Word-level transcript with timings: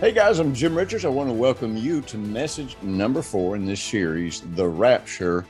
Hey 0.00 0.12
guys, 0.12 0.38
I'm 0.38 0.54
Jim 0.54 0.74
Richards. 0.74 1.04
I 1.04 1.08
want 1.08 1.28
to 1.28 1.34
welcome 1.34 1.76
you 1.76 2.00
to 2.00 2.16
message 2.16 2.74
number 2.80 3.20
four 3.20 3.54
in 3.54 3.66
this 3.66 3.82
series, 3.82 4.40
The 4.54 4.66
Rapture, 4.66 5.44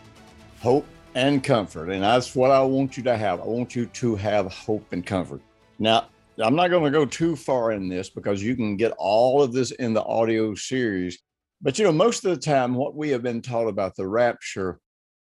Hope 0.60 0.84
and 1.14 1.44
Comfort. 1.44 1.88
And 1.88 2.02
that's 2.02 2.34
what 2.34 2.50
I 2.50 2.60
want 2.60 2.96
you 2.96 3.04
to 3.04 3.16
have. 3.16 3.40
I 3.40 3.44
want 3.44 3.76
you 3.76 3.86
to 3.86 4.16
have 4.16 4.52
hope 4.52 4.84
and 4.92 5.06
comfort. 5.06 5.40
Now, 5.78 6.08
I'm 6.40 6.56
not 6.56 6.70
going 6.70 6.82
to 6.82 6.90
go 6.90 7.06
too 7.06 7.36
far 7.36 7.70
in 7.70 7.88
this 7.88 8.10
because 8.10 8.42
you 8.42 8.56
can 8.56 8.76
get 8.76 8.90
all 8.98 9.40
of 9.40 9.52
this 9.52 9.70
in 9.70 9.94
the 9.94 10.02
audio 10.02 10.56
series. 10.56 11.20
But 11.62 11.78
you 11.78 11.84
know, 11.84 11.92
most 11.92 12.24
of 12.24 12.32
the 12.32 12.44
time, 12.44 12.74
what 12.74 12.96
we 12.96 13.10
have 13.10 13.22
been 13.22 13.42
taught 13.42 13.68
about 13.68 13.94
the 13.94 14.08
rapture 14.08 14.80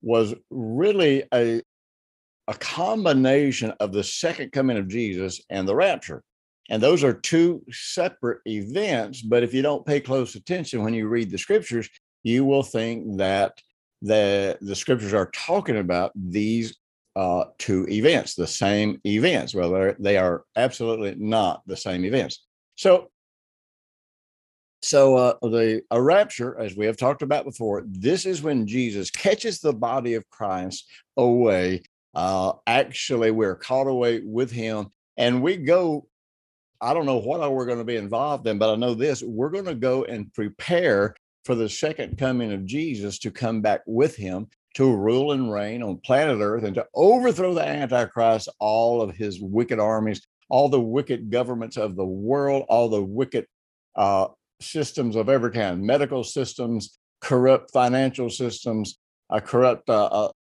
was 0.03 0.35
really 0.51 1.23
a, 1.33 1.63
a 2.49 2.55
combination 2.55 3.71
of 3.79 3.93
the 3.93 4.03
second 4.03 4.51
coming 4.51 4.79
of 4.79 4.89
Jesus 4.89 5.41
and 5.49 5.69
the 5.69 5.77
rapture. 5.77 6.25
And 6.73 6.83
those 6.83 7.05
are 7.05 7.13
two 7.13 7.63
separate 7.71 8.41
events. 8.47 9.21
But 9.21 9.43
if 9.43 9.53
you 9.53 9.61
don't 9.61 9.85
pay 9.85 10.01
close 10.01 10.35
attention 10.35 10.83
when 10.83 10.95
you 10.95 11.07
read 11.07 11.31
the 11.31 11.37
scriptures, 11.37 11.89
you 12.23 12.47
will 12.47 12.63
think 12.63 13.19
that 13.19 13.61
the, 14.01 14.57
the 14.63 14.75
scriptures 14.75 15.13
are 15.13 15.31
talking 15.33 15.77
about 15.77 16.13
these 16.17 16.79
uh, 17.15 17.45
two 17.59 17.87
events, 17.91 18.35
the 18.35 18.47
same 18.47 18.99
events. 19.05 19.55
Well, 19.55 19.95
they 19.99 20.17
are 20.17 20.45
absolutely 20.57 21.15
not 21.19 21.61
the 21.67 21.77
same 21.77 22.07
events. 22.07 22.43
So, 22.77 23.11
so 24.81 25.17
uh, 25.17 25.35
the 25.43 25.83
a 25.91 26.01
rapture, 26.01 26.59
as 26.59 26.75
we 26.75 26.87
have 26.87 26.97
talked 26.97 27.21
about 27.21 27.45
before, 27.45 27.85
this 27.87 28.25
is 28.25 28.41
when 28.41 28.67
Jesus 28.67 29.11
catches 29.11 29.61
the 29.61 29.75
body 29.75 30.15
of 30.15 30.29
Christ 30.31 30.91
away. 31.19 31.83
Uh, 32.15 32.55
actually, 32.67 33.31
we're 33.31 33.57
caught 33.57 33.89
away 33.89 34.23
with 34.25 34.51
Him, 34.51 34.87
and 35.19 35.43
we 35.43 35.59
go 35.59 36.09
I 36.83 36.93
don't 36.95 37.07
know 37.07 37.19
what 37.19 37.41
all 37.41 37.55
we're 37.55 37.67
going 37.67 37.79
to 37.79 37.85
be 37.85 37.97
involved 37.97 38.47
in, 38.49 38.59
but 38.59 38.73
I 38.73 38.75
know 38.75 38.93
this 38.93 39.23
we're 39.23 39.51
going 39.51 39.67
to 39.67 39.75
go 39.75 40.03
and 40.05 40.33
prepare 40.35 41.15
for 41.45 41.55
the 41.55 41.69
second 41.69 42.19
coming 42.19 42.53
of 42.53 42.67
Jesus 42.67 43.21
to 43.21 43.31
come 43.31 43.61
back 43.61 43.83
with 43.87 44.17
him 44.17 44.49
to 44.75 44.97
rule 44.97 45.33
and 45.33 45.53
reign 45.53 45.83
on 45.83 45.99
planet 45.99 46.39
Earth 46.41 46.65
and 46.65 46.75
to 46.75 46.87
overthrow 46.95 47.55
the 47.55 47.67
Antichrist, 47.67 48.49
all 48.59 49.01
of 49.01 49.15
his 49.15 49.41
wicked 49.41 49.79
armies, 49.79 50.27
all 50.49 50.69
the 50.69 50.81
wicked 50.81 51.31
governments 51.31 51.77
of 51.77 51.95
the 51.95 52.05
world, 52.05 52.65
all 52.69 52.89
the 52.89 53.03
wicked 53.03 53.47
uh, 53.95 54.27
systems 54.61 55.15
of 55.15 55.29
every 55.29 55.53
kind, 55.53 55.83
medical 55.83 56.25
systems, 56.25 56.99
corrupt 57.21 57.71
financial 57.73 58.29
systems, 58.29 58.99
uh, 59.31 59.41
corrupt 59.41 59.89
uh, 59.89 60.07
uh 60.07 60.33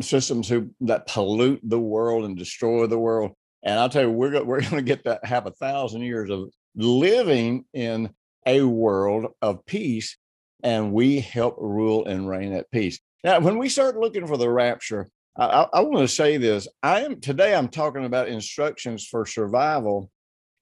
systems 0.00 0.48
who 0.48 0.70
that 0.80 1.06
pollute 1.06 1.60
the 1.62 1.78
world 1.78 2.24
and 2.24 2.36
destroy 2.36 2.86
the 2.86 2.98
world. 2.98 3.32
And 3.64 3.80
I'll 3.80 3.88
tell 3.88 4.02
you, 4.02 4.10
we're, 4.10 4.30
go- 4.30 4.44
we're 4.44 4.60
going 4.60 4.76
to 4.76 4.82
get 4.82 5.04
to 5.04 5.18
have 5.24 5.46
a 5.46 5.52
thousand 5.52 6.02
years 6.02 6.30
of 6.30 6.50
living 6.76 7.64
in 7.72 8.10
a 8.46 8.62
world 8.62 9.32
of 9.40 9.64
peace, 9.64 10.16
and 10.62 10.92
we 10.92 11.20
help 11.20 11.56
rule 11.58 12.04
and 12.04 12.28
reign 12.28 12.52
at 12.52 12.70
peace. 12.70 13.00
Now, 13.24 13.40
when 13.40 13.58
we 13.58 13.70
start 13.70 13.96
looking 13.96 14.26
for 14.26 14.36
the 14.36 14.50
rapture, 14.50 15.08
I, 15.36 15.66
I, 15.72 15.80
want 15.80 15.98
to 15.98 16.14
say 16.14 16.36
this. 16.36 16.68
I 16.82 17.00
am 17.00 17.20
today. 17.20 17.54
I'm 17.54 17.68
talking 17.68 18.04
about 18.04 18.28
instructions 18.28 19.06
for 19.06 19.24
survival, 19.24 20.10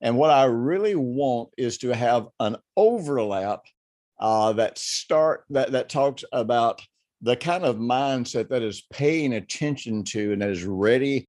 and 0.00 0.16
what 0.16 0.30
I 0.30 0.44
really 0.44 0.94
want 0.94 1.50
is 1.58 1.78
to 1.78 1.94
have 1.94 2.28
an 2.40 2.56
overlap 2.76 3.62
uh, 4.20 4.52
that 4.54 4.78
start 4.78 5.44
that 5.50 5.72
that 5.72 5.88
talks 5.88 6.24
about 6.32 6.80
the 7.20 7.36
kind 7.36 7.64
of 7.64 7.76
mindset 7.76 8.48
that 8.48 8.62
is 8.62 8.86
paying 8.92 9.34
attention 9.34 10.04
to 10.04 10.32
and 10.32 10.42
that 10.42 10.50
is 10.50 10.64
ready 10.64 11.28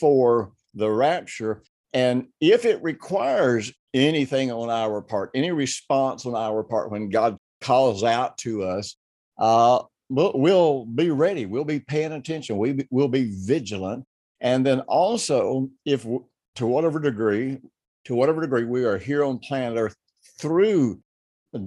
for 0.00 0.52
the 0.74 0.90
rapture. 0.90 1.62
And 1.92 2.28
if 2.40 2.64
it 2.64 2.82
requires 2.82 3.72
anything 3.94 4.52
on 4.52 4.70
our 4.70 5.02
part, 5.02 5.30
any 5.34 5.50
response 5.50 6.26
on 6.26 6.34
our 6.34 6.62
part 6.62 6.90
when 6.90 7.08
God 7.08 7.36
calls 7.60 8.04
out 8.04 8.38
to 8.38 8.62
us, 8.62 8.96
uh, 9.38 9.82
we'll, 10.08 10.32
we'll 10.34 10.84
be 10.84 11.10
ready. 11.10 11.46
We'll 11.46 11.64
be 11.64 11.80
paying 11.80 12.12
attention. 12.12 12.58
We 12.58 12.86
will 12.90 13.08
be 13.08 13.32
vigilant. 13.44 14.04
And 14.40 14.64
then 14.64 14.80
also, 14.80 15.68
if 15.84 16.06
to 16.56 16.66
whatever 16.66 17.00
degree, 17.00 17.58
to 18.06 18.14
whatever 18.14 18.40
degree 18.40 18.64
we 18.64 18.84
are 18.84 18.98
here 18.98 19.24
on 19.24 19.38
planet 19.38 19.78
Earth 19.78 19.96
through 20.38 21.00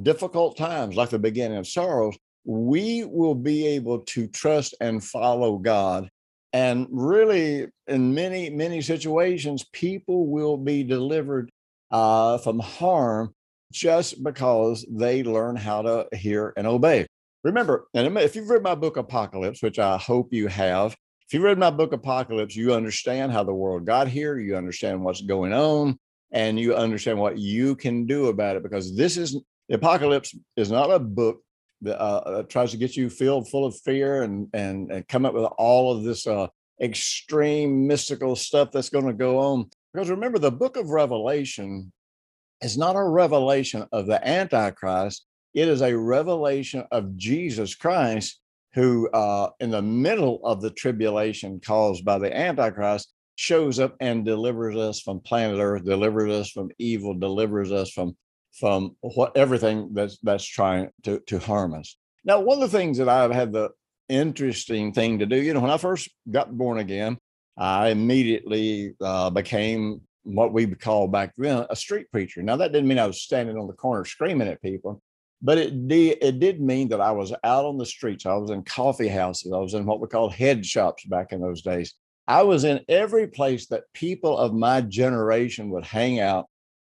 difficult 0.01 0.57
times 0.57 0.95
like 0.95 1.09
the 1.09 1.19
beginning 1.19 1.57
of 1.57 1.67
sorrows, 1.67 2.17
we 2.45 3.05
will 3.05 3.35
be 3.35 3.67
able 3.67 3.99
to 3.99 4.27
trust 4.27 4.75
and 4.81 5.03
follow 5.03 5.57
God 5.57 6.09
and 6.53 6.87
really, 6.91 7.67
in 7.87 8.13
many, 8.13 8.49
many 8.49 8.81
situations, 8.81 9.65
people 9.73 10.27
will 10.27 10.55
be 10.55 10.83
delivered 10.83 11.49
uh, 11.91 12.37
from 12.37 12.59
harm 12.59 13.33
just 13.71 14.23
because 14.23 14.85
they 14.89 15.23
learn 15.23 15.55
how 15.55 15.81
to 15.81 16.07
hear 16.13 16.53
and 16.55 16.67
obey. 16.67 17.07
Remember, 17.43 17.87
and 17.93 18.17
if 18.19 18.35
you've 18.35 18.49
read 18.49 18.61
my 18.61 18.75
book 18.75 18.97
Apocalypse, 18.97 19.61
which 19.61 19.79
I 19.79 19.97
hope 19.97 20.31
you 20.31 20.47
have, 20.47 20.95
if 21.27 21.33
you 21.33 21.41
read 21.41 21.57
my 21.57 21.71
book 21.71 21.91
Apocalypse, 21.91 22.55
you 22.55 22.73
understand 22.73 23.31
how 23.31 23.43
the 23.43 23.53
world 23.53 23.85
got 23.85 24.07
here, 24.07 24.37
you 24.37 24.55
understand 24.55 25.03
what's 25.03 25.21
going 25.21 25.53
on, 25.53 25.97
and 26.31 26.59
you 26.59 26.75
understand 26.75 27.19
what 27.19 27.37
you 27.39 27.75
can 27.75 28.05
do 28.05 28.27
about 28.27 28.55
it 28.55 28.63
because 28.63 28.95
this 28.95 29.17
is 29.17 29.41
apocalypse 29.71 30.35
is 30.57 30.71
not 30.71 30.91
a 30.91 30.99
book 30.99 31.41
uh, 31.85 31.89
uh, 31.89 32.43
tries 32.43 32.71
to 32.71 32.77
get 32.77 32.95
you 32.95 33.09
filled 33.09 33.49
full 33.49 33.65
of 33.65 33.75
fear 33.79 34.23
and 34.23 34.47
and, 34.53 34.91
and 34.91 35.07
come 35.07 35.25
up 35.25 35.33
with 35.33 35.45
all 35.57 35.95
of 35.95 36.03
this 36.03 36.27
uh, 36.27 36.47
extreme 36.81 37.87
mystical 37.87 38.35
stuff 38.35 38.71
that's 38.71 38.89
going 38.89 39.07
to 39.07 39.13
go 39.13 39.39
on. 39.39 39.69
Because 39.93 40.09
remember, 40.09 40.39
the 40.39 40.51
book 40.51 40.77
of 40.77 40.89
Revelation 40.89 41.91
is 42.61 42.77
not 42.77 42.95
a 42.95 43.03
revelation 43.03 43.85
of 43.91 44.07
the 44.07 44.25
Antichrist, 44.27 45.25
it 45.53 45.67
is 45.67 45.81
a 45.81 45.97
revelation 45.97 46.83
of 46.91 47.15
Jesus 47.15 47.75
Christ, 47.75 48.39
who, 48.73 49.07
uh, 49.09 49.49
in 49.59 49.69
the 49.69 49.81
middle 49.81 50.39
of 50.43 50.61
the 50.61 50.71
tribulation 50.71 51.59
caused 51.59 52.03
by 52.03 52.17
the 52.17 52.35
Antichrist, 52.35 53.13
shows 53.35 53.79
up 53.79 53.95
and 53.99 54.25
delivers 54.25 54.75
us 54.75 55.01
from 55.01 55.19
planet 55.19 55.59
Earth, 55.59 55.85
delivers 55.85 56.31
us 56.31 56.49
from 56.49 56.71
evil, 56.79 57.13
delivers 57.13 57.71
us 57.71 57.91
from 57.91 58.15
from 58.59 58.95
what 59.01 59.35
everything 59.35 59.89
that's 59.93 60.17
that's 60.19 60.45
trying 60.45 60.89
to 61.03 61.19
to 61.27 61.39
harm 61.39 61.73
us. 61.73 61.97
Now, 62.23 62.39
one 62.39 62.61
of 62.61 62.71
the 62.71 62.77
things 62.77 62.97
that 62.99 63.09
I've 63.09 63.31
had 63.31 63.51
the 63.51 63.71
interesting 64.09 64.93
thing 64.93 65.19
to 65.19 65.25
do, 65.25 65.35
you 65.35 65.53
know, 65.53 65.59
when 65.59 65.71
I 65.71 65.77
first 65.77 66.09
got 66.29 66.55
born 66.55 66.77
again, 66.77 67.17
I 67.57 67.89
immediately 67.89 68.95
uh, 69.01 69.29
became 69.29 70.01
what 70.23 70.53
we 70.53 70.65
would 70.65 70.79
call 70.79 71.07
back 71.07 71.33
then 71.37 71.65
a 71.69 71.75
street 71.75 72.09
preacher. 72.11 72.41
Now 72.41 72.55
that 72.57 72.71
didn't 72.71 72.87
mean 72.87 72.99
I 72.99 73.07
was 73.07 73.21
standing 73.21 73.57
on 73.57 73.67
the 73.67 73.73
corner 73.73 74.05
screaming 74.05 74.47
at 74.47 74.61
people, 74.61 75.01
but 75.41 75.57
it 75.57 75.87
did 75.87 76.17
it 76.21 76.39
did 76.39 76.61
mean 76.61 76.89
that 76.89 77.01
I 77.01 77.11
was 77.11 77.33
out 77.43 77.65
on 77.65 77.77
the 77.77 77.85
streets. 77.85 78.25
I 78.25 78.35
was 78.35 78.51
in 78.51 78.63
coffee 78.63 79.09
houses. 79.09 79.51
I 79.51 79.57
was 79.57 79.73
in 79.73 79.85
what 79.85 79.99
we 79.99 80.07
called 80.07 80.33
head 80.33 80.65
shops 80.65 81.05
back 81.05 81.33
in 81.33 81.41
those 81.41 81.61
days. 81.61 81.93
I 82.25 82.43
was 82.43 82.63
in 82.63 82.85
every 82.87 83.27
place 83.27 83.67
that 83.67 83.91
people 83.93 84.37
of 84.37 84.53
my 84.53 84.79
generation 84.79 85.69
would 85.71 85.85
hang 85.85 86.21
out 86.21 86.45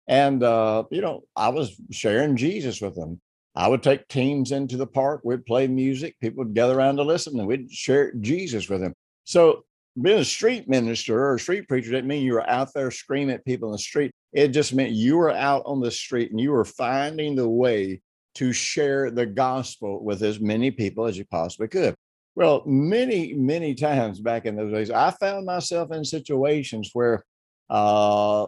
and, 0.07 0.43
uh, 0.43 0.85
you 0.91 1.01
know, 1.01 1.22
I 1.37 1.49
was 1.49 1.81
sharing 1.91 2.37
Jesus 2.37 2.81
with 2.81 2.95
them. 2.95 3.21
I 3.54 3.69
would 3.69 3.83
take 3.83 4.09
teams 4.09 4.51
into 4.51 4.77
the 4.77 4.87
park, 4.87 5.21
we'd 5.25 5.45
play 5.45 5.66
music, 5.66 6.16
people 6.21 6.45
would 6.45 6.54
gather 6.54 6.78
around 6.78 6.97
to 6.97 7.03
listen, 7.03 7.39
and 7.39 7.47
we'd 7.47 7.71
share 7.71 8.13
Jesus 8.15 8.69
with 8.69 8.81
them. 8.81 8.95
So, 9.25 9.65
being 10.01 10.21
a 10.21 10.25
street 10.25 10.71
minister 10.71 11.22
or 11.22 11.34
a 11.34 11.39
street 11.39 11.69
preacher 11.69 11.91
didn't 11.91 12.09
mean 12.09 12.25
you 12.25 12.33
were 12.33 12.49
out 12.49 12.72
there 12.72 12.91
screaming 12.91 13.34
at 13.34 13.45
people 13.45 13.69
in 13.69 13.72
the 13.72 13.78
street. 13.78 14.10
It 14.33 14.49
just 14.49 14.72
meant 14.72 14.93
you 14.93 15.19
were 15.19 15.31
out 15.31 15.65
on 15.66 15.81
the 15.81 15.91
street 15.91 16.31
and 16.31 16.41
you 16.41 16.53
were 16.53 16.65
finding 16.65 17.37
the 17.37 17.48
way 17.48 18.01
to 18.37 18.55
share 18.55 19.10
the 19.10 19.27
gospel 19.27 20.03
with 20.03 20.22
as 20.22 20.41
many 20.41 20.71
people 20.71 21.05
as 21.05 21.19
you 21.19 21.27
possibly 21.27 21.69
could. 21.69 21.95
Well, 22.34 22.63
many, 22.65 23.34
many 23.34 23.75
times 23.75 24.19
back 24.19 24.47
in 24.47 24.57
those 24.57 24.72
days, 24.72 24.91
I 24.91 25.10
found 25.10 25.45
myself 25.45 25.93
in 25.93 26.05
situations 26.05 26.91
where 26.95 27.22
uh, 27.69 28.47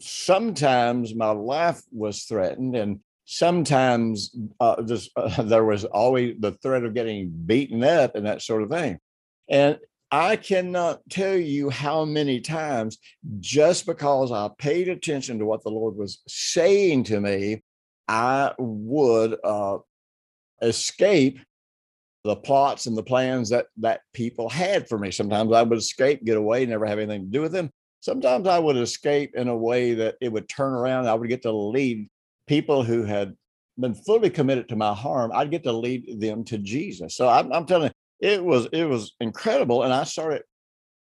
sometimes 0.00 1.14
my 1.14 1.30
life 1.30 1.82
was 1.92 2.24
threatened 2.24 2.76
and 2.76 3.00
sometimes 3.24 4.34
uh, 4.60 4.82
just, 4.82 5.10
uh, 5.16 5.42
there 5.42 5.64
was 5.64 5.84
always 5.84 6.36
the 6.38 6.52
threat 6.52 6.84
of 6.84 6.94
getting 6.94 7.30
beaten 7.30 7.84
up 7.84 8.14
and 8.14 8.26
that 8.26 8.42
sort 8.42 8.62
of 8.62 8.70
thing 8.70 8.98
and 9.48 9.78
i 10.10 10.36
cannot 10.36 11.00
tell 11.10 11.36
you 11.36 11.68
how 11.68 12.04
many 12.04 12.40
times 12.40 12.98
just 13.40 13.84
because 13.84 14.32
i 14.32 14.48
paid 14.58 14.88
attention 14.88 15.38
to 15.38 15.44
what 15.44 15.62
the 15.62 15.70
lord 15.70 15.94
was 15.96 16.22
saying 16.26 17.04
to 17.04 17.20
me 17.20 17.62
I 18.08 18.54
would 18.58 19.36
uh, 19.44 19.78
escape 20.62 21.40
the 22.24 22.36
plots 22.36 22.86
and 22.86 22.96
the 22.96 23.02
plans 23.02 23.50
that 23.50 23.66
that 23.76 24.00
people 24.12 24.48
had 24.48 24.88
for 24.88 24.98
me. 24.98 25.10
Sometimes 25.10 25.52
I 25.52 25.62
would 25.62 25.78
escape, 25.78 26.24
get 26.24 26.36
away, 26.36 26.64
never 26.66 26.86
have 26.86 26.98
anything 26.98 27.26
to 27.26 27.30
do 27.30 27.42
with 27.42 27.52
them. 27.52 27.70
Sometimes 28.00 28.46
I 28.46 28.58
would 28.58 28.76
escape 28.76 29.34
in 29.34 29.48
a 29.48 29.56
way 29.56 29.94
that 29.94 30.16
it 30.20 30.32
would 30.32 30.48
turn 30.48 30.72
around. 30.72 31.06
I 31.06 31.14
would 31.14 31.28
get 31.28 31.42
to 31.42 31.52
lead 31.52 32.08
people 32.46 32.82
who 32.82 33.04
had 33.04 33.34
been 33.78 33.94
fully 33.94 34.30
committed 34.30 34.68
to 34.68 34.76
my 34.76 34.94
harm. 34.94 35.30
I'd 35.34 35.50
get 35.50 35.64
to 35.64 35.72
lead 35.72 36.20
them 36.20 36.44
to 36.44 36.58
Jesus. 36.58 37.16
So 37.16 37.28
I'm, 37.28 37.52
I'm 37.52 37.66
telling 37.66 37.90
you, 38.20 38.28
it 38.28 38.44
was 38.44 38.66
it 38.72 38.84
was 38.84 39.14
incredible, 39.20 39.84
and 39.84 39.92
I 39.92 40.02
started 40.04 40.42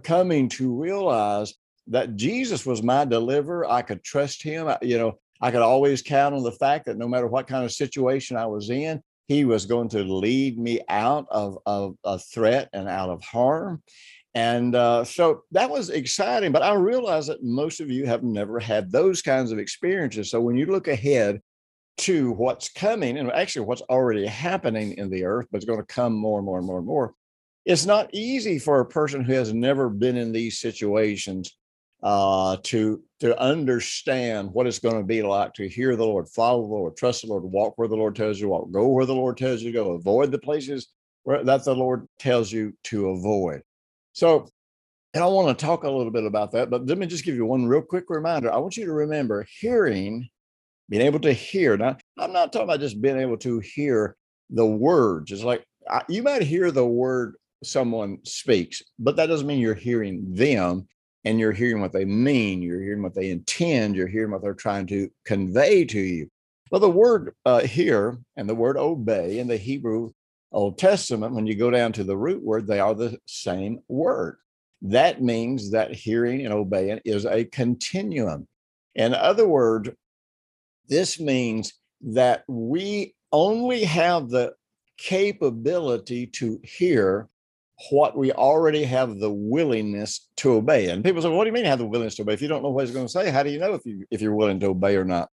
coming 0.04 0.50
to 0.50 0.74
realize 0.74 1.54
that 1.88 2.16
Jesus 2.16 2.66
was 2.66 2.84
my 2.84 3.06
deliverer. 3.06 3.70
I 3.70 3.82
could 3.82 4.04
trust 4.04 4.44
him. 4.44 4.68
I, 4.68 4.78
you 4.82 4.98
know, 4.98 5.18
I 5.42 5.50
could 5.50 5.62
always 5.62 6.02
count 6.02 6.36
on 6.36 6.44
the 6.44 6.52
fact 6.52 6.86
that 6.86 6.98
no 6.98 7.08
matter 7.08 7.28
what 7.28 7.48
kind 7.48 7.66
of 7.66 7.72
situation 7.72 8.38
I 8.38 8.46
was 8.46 8.70
in, 8.70 9.02
he 9.28 9.46
was 9.46 9.66
going 9.66 9.90
to 9.90 10.04
lead 10.04 10.60
me 10.60 10.82
out 10.90 11.26
of, 11.32 11.58
of 11.66 11.96
a 12.04 12.20
threat 12.20 12.70
and 12.74 12.88
out 12.88 13.10
of 13.10 13.24
harm. 13.24 13.82
And 14.34 14.76
uh, 14.76 15.04
so 15.04 15.44
that 15.52 15.70
was 15.70 15.90
exciting. 15.90 16.52
But 16.52 16.64
I 16.64 16.74
realize 16.74 17.28
that 17.28 17.44
most 17.44 17.82
of 17.82 17.90
you 17.90 18.06
have 18.06 18.24
never 18.24 18.60
had 18.60 18.92
those 18.92 19.22
kinds 19.22 19.52
of 19.52 19.60
experiences. 19.60 20.32
So 20.32 20.40
when 20.40 20.56
you 20.56 20.68
look 20.68 20.88
ahead 20.88 21.42
to 22.00 22.32
what's 22.32 22.70
coming 22.70 23.18
and 23.18 23.32
actually 23.32 23.66
what's 23.66 23.82
already 23.84 24.26
happening 24.26 24.94
in 24.98 25.10
the 25.10 25.26
earth, 25.26 25.48
but 25.52 25.58
it's 25.58 25.66
going 25.66 25.80
to 25.80 25.86
come 25.86 26.14
more 26.14 26.40
and 26.40 26.46
more 26.46 26.58
and 26.58 26.66
more 26.68 26.78
and 26.78 26.88
more, 26.88 27.14
it's 27.66 27.86
not 27.86 28.10
easy 28.14 28.58
for 28.58 28.80
a 28.80 28.86
person 28.86 29.24
who 29.24 29.34
has 29.34 29.54
never 29.54 29.90
been 29.90 30.18
in 30.18 30.32
these 30.32 30.60
situations 30.60 31.58
uh, 32.04 32.58
to 32.64 33.04
to 33.20 33.40
understand 33.40 34.52
what 34.52 34.66
it's 34.66 34.80
going 34.80 34.98
to 34.98 35.04
be 35.04 35.22
like 35.22 35.54
to 35.54 35.70
hear 35.70 35.96
the 35.96 36.06
Lord, 36.06 36.28
follow 36.28 36.64
the 36.64 36.74
Lord, 36.74 36.98
trust 36.98 37.22
the 37.22 37.28
Lord, 37.28 37.44
walk 37.44 37.78
where 37.78 37.88
the 37.88 37.96
Lord 37.96 38.16
tells 38.16 38.40
you 38.40 38.46
to 38.46 38.50
walk, 38.50 38.72
go 38.72 38.88
where 38.88 39.06
the 39.06 39.14
Lord 39.14 39.38
tells 39.38 39.62
you 39.62 39.72
to 39.72 39.78
go, 39.78 39.92
avoid 39.92 40.32
the 40.32 40.40
places 40.40 40.88
where 41.24 41.44
that 41.44 41.64
the 41.64 41.76
Lord 41.76 42.08
tells 42.18 42.52
you 42.52 42.74
to 42.86 43.10
avoid. 43.10 43.62
So, 44.14 44.48
and 45.14 45.24
I 45.24 45.28
want 45.28 45.58
to 45.58 45.66
talk 45.66 45.84
a 45.84 45.90
little 45.90 46.12
bit 46.12 46.26
about 46.26 46.52
that, 46.52 46.70
but 46.70 46.86
let 46.88 46.98
me 46.98 47.06
just 47.06 47.26
give 47.26 47.36
you 47.36 47.46
one 47.46 47.66
real 47.66 47.82
quick 47.82 48.06
reminder. 48.10 48.52
I 48.52 48.58
want 48.58 48.78
you 48.78 48.86
to 48.86 48.94
remember 48.94 49.46
hearing, 49.60 50.30
being 50.90 51.02
able 51.02 51.20
to 51.22 51.34
hear. 51.34 51.78
Now, 51.78 51.98
I'm 52.18 52.34
not 52.34 52.54
talking 52.54 52.68
about 52.68 52.80
just 52.80 53.02
being 53.02 53.20
able 53.20 53.38
to 53.38 53.60
hear 53.60 54.16
the 54.50 54.66
words. 54.66 55.32
It's 55.32 55.44
like 55.44 55.66
you 56.08 56.24
might 56.24 56.44
hear 56.44 56.72
the 56.72 56.86
word 56.86 57.36
someone 57.64 58.20
speaks, 58.24 58.82
but 59.00 59.16
that 59.16 59.28
doesn't 59.28 59.48
mean 59.48 59.60
you're 59.60 59.74
hearing 59.74 60.34
them 60.34 60.88
and 61.24 61.40
you're 61.40 61.52
hearing 61.52 61.82
what 61.82 61.94
they 61.94 62.06
mean, 62.06 62.62
you're 62.62 62.82
hearing 62.82 63.04
what 63.04 63.14
they 63.14 63.30
intend, 63.30 63.96
you're 63.96 64.08
hearing 64.08 64.32
what 64.32 64.42
they're 64.42 64.54
trying 64.54 64.88
to 64.88 65.10
convey 65.26 65.86
to 65.86 66.00
you. 66.00 66.28
Well, 66.72 66.82
the 66.82 66.90
word 66.90 67.36
uh, 67.46 67.60
here 67.62 68.18
and 68.38 68.50
the 68.50 68.56
word 68.56 68.78
obey 68.78 69.40
in 69.40 69.48
the 69.48 69.58
Hebrew 69.58 70.12
Old 70.52 70.78
Testament, 70.78 71.34
when 71.34 71.48
you 71.48 71.56
go 71.56 71.72
down 71.72 71.94
to 71.94 72.04
the 72.04 72.18
root 72.18 72.44
word, 72.44 72.68
they 72.68 72.80
are 72.80 72.94
the 72.94 73.18
same 73.26 73.80
word. 73.88 74.38
That 74.82 75.22
means 75.22 75.72
that 75.72 75.94
hearing 75.94 76.46
and 76.46 76.54
obeying 76.54 77.00
is 77.06 77.26
a 77.26 77.46
continuum. 77.46 78.48
In 78.96 79.14
other 79.14 79.48
words, 79.48 79.90
this 80.88 81.20
means 81.20 81.74
that 82.02 82.44
we 82.48 83.16
only 83.32 83.84
have 83.84 84.30
the 84.30 84.54
capability 84.98 86.28
to 86.28 86.60
hear 86.64 87.30
what 87.90 88.18
we 88.18 88.32
already 88.32 88.84
have 88.84 89.20
the 89.20 89.32
willingness 89.32 90.28
to 90.36 90.54
obey. 90.54 90.90
And 90.90 91.04
people 91.04 91.22
say, 91.22 91.30
"What 91.30 91.46
do 91.46 91.48
you 91.48 91.54
mean 91.54 91.66
have 91.66 91.80
the 91.80 91.86
willingness 91.86 92.16
to 92.16 92.24
obey? 92.24 92.34
If 92.34 92.42
you 92.42 92.48
don't 92.48 92.62
know 92.62 92.70
what 92.70 92.86
he's 92.86 92.94
going 92.94 93.06
to 93.06 93.12
say, 93.12 93.32
how 93.32 93.44
do 93.44 93.50
you 93.50 93.60
know 93.60 93.74
if 93.74 93.86
you 93.86 94.06
if 94.12 94.22
you're 94.22 94.36
willing 94.36 94.60
to 94.60 94.68
obey 94.68 94.96
or 94.98 95.06
not?" 95.06 95.30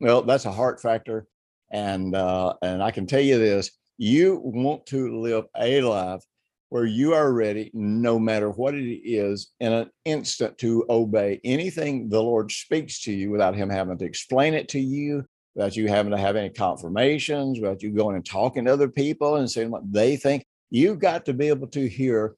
Well, 0.00 0.22
that's 0.22 0.44
a 0.44 0.52
heart 0.52 0.80
factor, 0.80 1.26
and 1.70 2.14
uh, 2.14 2.54
and 2.62 2.82
I 2.82 2.90
can 2.90 3.06
tell 3.06 3.20
you 3.20 3.38
this: 3.38 3.70
you 3.98 4.40
want 4.42 4.86
to 4.86 5.20
live 5.20 5.44
a 5.56 5.80
life 5.82 6.22
where 6.70 6.86
you 6.86 7.14
are 7.14 7.32
ready, 7.32 7.70
no 7.72 8.18
matter 8.18 8.50
what 8.50 8.74
it 8.74 9.00
is, 9.04 9.52
in 9.60 9.72
an 9.72 9.90
instant 10.04 10.58
to 10.58 10.84
obey 10.90 11.40
anything 11.44 12.08
the 12.08 12.20
Lord 12.20 12.50
speaks 12.50 13.02
to 13.02 13.12
you 13.12 13.30
without 13.30 13.54
Him 13.54 13.70
having 13.70 13.96
to 13.98 14.04
explain 14.04 14.54
it 14.54 14.68
to 14.70 14.80
you, 14.80 15.24
without 15.54 15.76
you 15.76 15.86
having 15.88 16.10
to 16.10 16.18
have 16.18 16.34
any 16.36 16.50
confirmations, 16.50 17.60
without 17.60 17.82
you 17.82 17.90
going 17.92 18.16
and 18.16 18.26
talking 18.26 18.64
to 18.64 18.72
other 18.72 18.88
people 18.88 19.36
and 19.36 19.48
saying 19.48 19.70
what 19.70 19.90
they 19.92 20.16
think. 20.16 20.44
You've 20.70 20.98
got 20.98 21.26
to 21.26 21.32
be 21.32 21.48
able 21.48 21.68
to 21.68 21.88
hear 21.88 22.34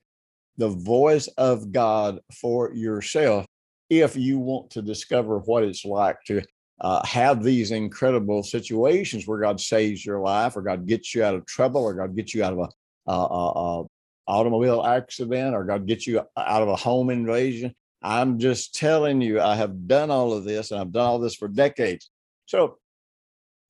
the 0.59 0.69
voice 0.69 1.29
of 1.39 1.73
God 1.73 2.21
for 2.41 2.75
yourself 2.75 3.47
if 3.89 4.17
you 4.17 4.39
want 4.39 4.71
to 4.73 4.83
discover 4.83 5.39
what 5.39 5.63
it's 5.63 5.85
like 5.85 6.19
to 6.27 6.43
uh, 6.81 7.05
have 7.07 7.43
these 7.43 7.71
incredible 7.71 8.43
situations 8.43 9.27
where 9.27 9.41
God 9.41 9.61
saves 9.61 10.05
your 10.05 10.21
life, 10.21 10.57
or 10.57 10.63
God 10.63 10.87
gets 10.87 11.15
you 11.15 11.25
out 11.25 11.35
of 11.35 11.47
trouble, 11.47 11.83
or 11.83 11.95
God 11.95 12.15
gets 12.15 12.35
you 12.35 12.45
out 12.45 12.53
of 12.53 12.59
a, 12.59 13.13
a, 13.13 13.83
a, 13.83 13.87
automobile 14.29 14.85
accident, 14.85 15.55
or 15.55 15.65
God 15.65 15.87
gets 15.87 16.07
you 16.07 16.21
out 16.37 16.63
of 16.63 16.69
a 16.69 16.77
home 16.77 17.11
invasion. 17.11 17.75
I'm 18.03 18.39
just 18.39 18.75
telling 18.75 19.21
you, 19.21 19.41
I 19.41 19.55
have 19.55 19.87
done 19.87 20.11
all 20.11 20.33
of 20.33 20.45
this, 20.45 20.71
and 20.71 20.81
I've 20.81 20.93
done 20.93 21.07
all 21.07 21.19
this 21.19 21.35
for 21.35 21.49
decades. 21.49 22.11
So, 22.47 22.79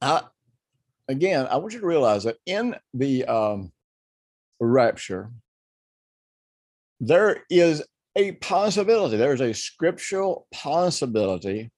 I, 0.01 0.23
again, 1.09 1.47
I 1.51 1.57
want 1.57 1.75
you 1.75 1.81
to 1.81 1.87
realize 1.87 2.25
that 2.25 2.37
in 2.47 2.75
the 2.95 3.27
um, 3.27 3.71
rapture, 4.59 5.31
there 7.01 7.45
is 7.51 7.85
a 8.17 8.33
possibility, 8.33 9.17
there's 9.17 9.43
a 9.43 9.53
scriptural 9.53 10.47
possibility 10.51 11.71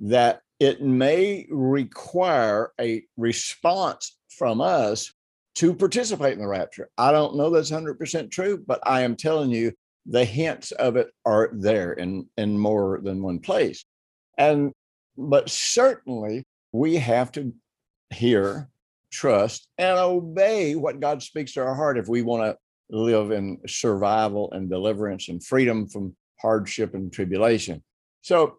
that 0.00 0.42
it 0.60 0.82
may 0.82 1.46
require 1.50 2.72
a 2.80 3.02
response 3.16 4.16
from 4.28 4.60
us 4.60 5.12
to 5.56 5.74
participate 5.74 6.34
in 6.34 6.40
the 6.40 6.46
rapture. 6.46 6.88
I 6.96 7.12
don't 7.12 7.36
know 7.36 7.50
that's 7.50 7.70
100% 7.70 8.30
true, 8.30 8.62
but 8.66 8.80
I 8.84 9.02
am 9.02 9.16
telling 9.16 9.50
you 9.50 9.72
the 10.06 10.24
hints 10.24 10.72
of 10.72 10.96
it 10.96 11.10
are 11.24 11.50
there 11.52 11.92
in, 11.92 12.28
in 12.36 12.58
more 12.58 13.00
than 13.02 13.22
one 13.22 13.40
place. 13.40 13.84
And, 14.36 14.72
but 15.16 15.50
certainly 15.50 16.44
we 16.72 16.96
have 16.96 17.32
to 17.32 17.52
hear 18.10 18.68
trust, 19.10 19.68
and 19.78 19.98
obey 19.98 20.74
what 20.74 21.00
God 21.00 21.22
speaks 21.22 21.52
to 21.52 21.62
our 21.62 21.74
heart 21.74 21.98
if 21.98 22.08
we 22.08 22.22
want 22.22 22.42
to 22.42 22.56
live 22.96 23.30
in 23.30 23.58
survival 23.66 24.50
and 24.52 24.68
deliverance 24.68 25.28
and 25.28 25.44
freedom 25.44 25.88
from 25.88 26.14
hardship 26.40 26.94
and 26.94 27.12
tribulation. 27.12 27.82
So, 28.22 28.58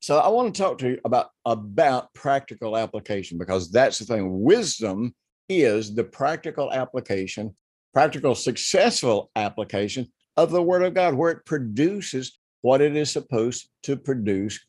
so 0.00 0.18
I 0.18 0.28
want 0.28 0.54
to 0.54 0.62
talk 0.62 0.78
to 0.78 0.90
you 0.90 1.00
about 1.04 1.30
about 1.44 2.12
practical 2.14 2.76
application 2.76 3.38
because 3.38 3.70
that's 3.70 3.98
the 3.98 4.04
thing. 4.04 4.42
Wisdom 4.42 5.14
is 5.48 5.94
the 5.94 6.04
practical 6.04 6.72
application, 6.72 7.54
practical 7.92 8.34
successful 8.34 9.30
application 9.34 10.06
of 10.36 10.50
the 10.50 10.62
Word 10.62 10.82
of 10.82 10.94
God, 10.94 11.14
where 11.14 11.32
it 11.32 11.44
produces 11.46 12.38
what 12.60 12.80
it 12.80 12.94
is 12.94 13.10
supposed 13.10 13.70
to 13.84 13.96
produce 13.96 14.60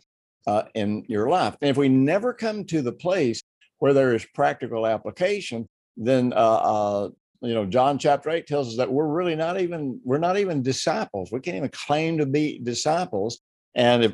uh, 0.48 0.63
in 0.74 1.04
your 1.08 1.30
life. 1.30 1.56
And 1.62 1.70
if 1.70 1.77
we 1.77 1.89
never 1.89 2.34
come 2.34 2.63
to 2.65 2.82
the 2.82 2.92
place 2.92 3.42
where 3.77 3.94
there 3.94 4.15
is 4.15 4.25
practical 4.34 4.88
application, 4.88 5.68
then 5.96 6.34
uh, 6.34 6.36
uh, 6.36 7.10
you 7.42 7.54
know 7.54 7.65
John 7.65 8.00
chapter 8.00 8.32
eight 8.32 8.48
tells 8.48 8.70
us 8.70 8.77
that 8.77 8.92
we're 8.92 9.08
really 9.08 9.36
not 9.36 9.62
even 9.62 10.01
we're 10.04 10.18
not 10.18 10.38
even 10.38 10.63
disciples. 10.63 11.32
We 11.32 11.39
can't 11.39 11.58
even 11.58 11.70
claim 11.70 12.18
to 12.18 12.25
be 12.25 12.60
disciples. 12.63 13.39
And 13.75 14.04
if 14.04 14.13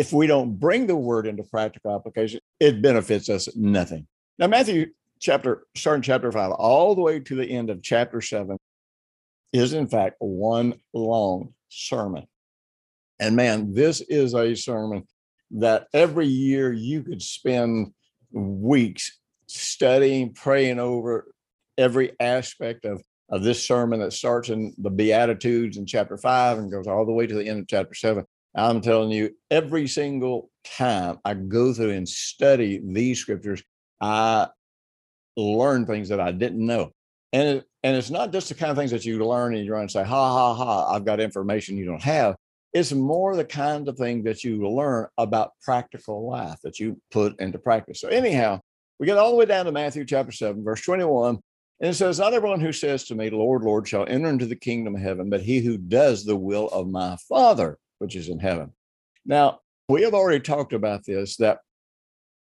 if 0.00 0.14
we 0.14 0.26
don't 0.26 0.58
bring 0.58 0.86
the 0.86 0.96
word 0.96 1.26
into 1.26 1.42
practical 1.42 1.94
application, 1.94 2.40
it 2.58 2.80
benefits 2.80 3.28
us 3.28 3.54
nothing. 3.54 4.06
Now 4.38 4.46
Matthew 4.46 4.86
chapter 5.18 5.66
starting 5.76 6.00
chapter 6.00 6.32
five 6.32 6.52
all 6.52 6.94
the 6.94 7.02
way 7.02 7.20
to 7.20 7.34
the 7.34 7.44
end 7.44 7.68
of 7.68 7.82
chapter 7.82 8.22
seven 8.22 8.56
is 9.52 9.74
in 9.74 9.88
fact 9.88 10.16
one 10.18 10.80
long 10.94 11.52
sermon. 11.68 12.26
And 13.18 13.36
man, 13.36 13.74
this 13.74 14.00
is 14.00 14.34
a 14.34 14.54
sermon 14.54 15.06
that 15.50 15.88
every 15.92 16.28
year 16.28 16.72
you 16.72 17.02
could 17.02 17.20
spend 17.20 17.92
weeks 18.32 19.18
studying, 19.48 20.32
praying 20.32 20.78
over 20.78 21.30
every 21.76 22.12
aspect 22.20 22.86
of, 22.86 23.02
of 23.28 23.42
this 23.42 23.66
sermon 23.66 24.00
that 24.00 24.14
starts 24.14 24.48
in 24.48 24.72
the 24.78 24.88
Beatitudes 24.88 25.76
in 25.76 25.84
chapter 25.84 26.16
five 26.16 26.56
and 26.56 26.72
goes 26.72 26.86
all 26.86 27.04
the 27.04 27.12
way 27.12 27.26
to 27.26 27.34
the 27.34 27.46
end 27.46 27.60
of 27.60 27.68
chapter 27.68 27.94
seven. 27.94 28.24
I'm 28.54 28.80
telling 28.80 29.10
you, 29.10 29.30
every 29.50 29.86
single 29.86 30.50
time 30.64 31.18
I 31.24 31.34
go 31.34 31.72
through 31.72 31.90
and 31.90 32.08
study 32.08 32.80
these 32.84 33.20
scriptures, 33.20 33.62
I 34.00 34.48
learn 35.36 35.86
things 35.86 36.08
that 36.08 36.20
I 36.20 36.32
didn't 36.32 36.64
know. 36.64 36.90
And 37.32 37.48
it, 37.48 37.64
and 37.82 37.96
it's 37.96 38.10
not 38.10 38.32
just 38.32 38.48
the 38.48 38.54
kind 38.54 38.70
of 38.70 38.76
things 38.76 38.90
that 38.90 39.04
you 39.04 39.24
learn 39.24 39.54
and 39.54 39.64
you 39.64 39.72
run 39.72 39.82
and 39.82 39.90
say, 39.90 40.04
ha 40.04 40.32
ha 40.32 40.54
ha, 40.54 40.92
I've 40.92 41.04
got 41.04 41.20
information 41.20 41.76
you 41.76 41.86
don't 41.86 42.02
have. 42.02 42.36
It's 42.72 42.92
more 42.92 43.36
the 43.36 43.44
kind 43.44 43.88
of 43.88 43.96
thing 43.96 44.22
that 44.24 44.44
you 44.44 44.68
learn 44.68 45.06
about 45.18 45.52
practical 45.62 46.28
life 46.28 46.58
that 46.62 46.78
you 46.78 47.00
put 47.10 47.40
into 47.40 47.58
practice. 47.58 48.00
So, 48.00 48.08
anyhow, 48.08 48.60
we 48.98 49.06
get 49.06 49.18
all 49.18 49.30
the 49.30 49.36
way 49.36 49.46
down 49.46 49.64
to 49.64 49.72
Matthew 49.72 50.04
chapter 50.04 50.30
7, 50.30 50.62
verse 50.62 50.82
21. 50.82 51.38
And 51.80 51.90
it 51.90 51.94
says, 51.94 52.18
Not 52.18 52.34
everyone 52.34 52.60
who 52.60 52.72
says 52.72 53.04
to 53.04 53.14
me, 53.14 53.30
Lord, 53.30 53.62
Lord, 53.62 53.88
shall 53.88 54.06
enter 54.06 54.28
into 54.28 54.46
the 54.46 54.56
kingdom 54.56 54.94
of 54.94 55.00
heaven, 55.00 55.30
but 55.30 55.40
he 55.40 55.60
who 55.60 55.78
does 55.78 56.24
the 56.24 56.36
will 56.36 56.68
of 56.68 56.88
my 56.88 57.16
Father, 57.28 57.78
which 58.00 58.16
is 58.16 58.28
in 58.28 58.40
heaven. 58.40 58.72
Now, 59.24 59.60
we 59.88 60.02
have 60.02 60.14
already 60.14 60.40
talked 60.40 60.72
about 60.72 61.04
this 61.04 61.36
that 61.36 61.60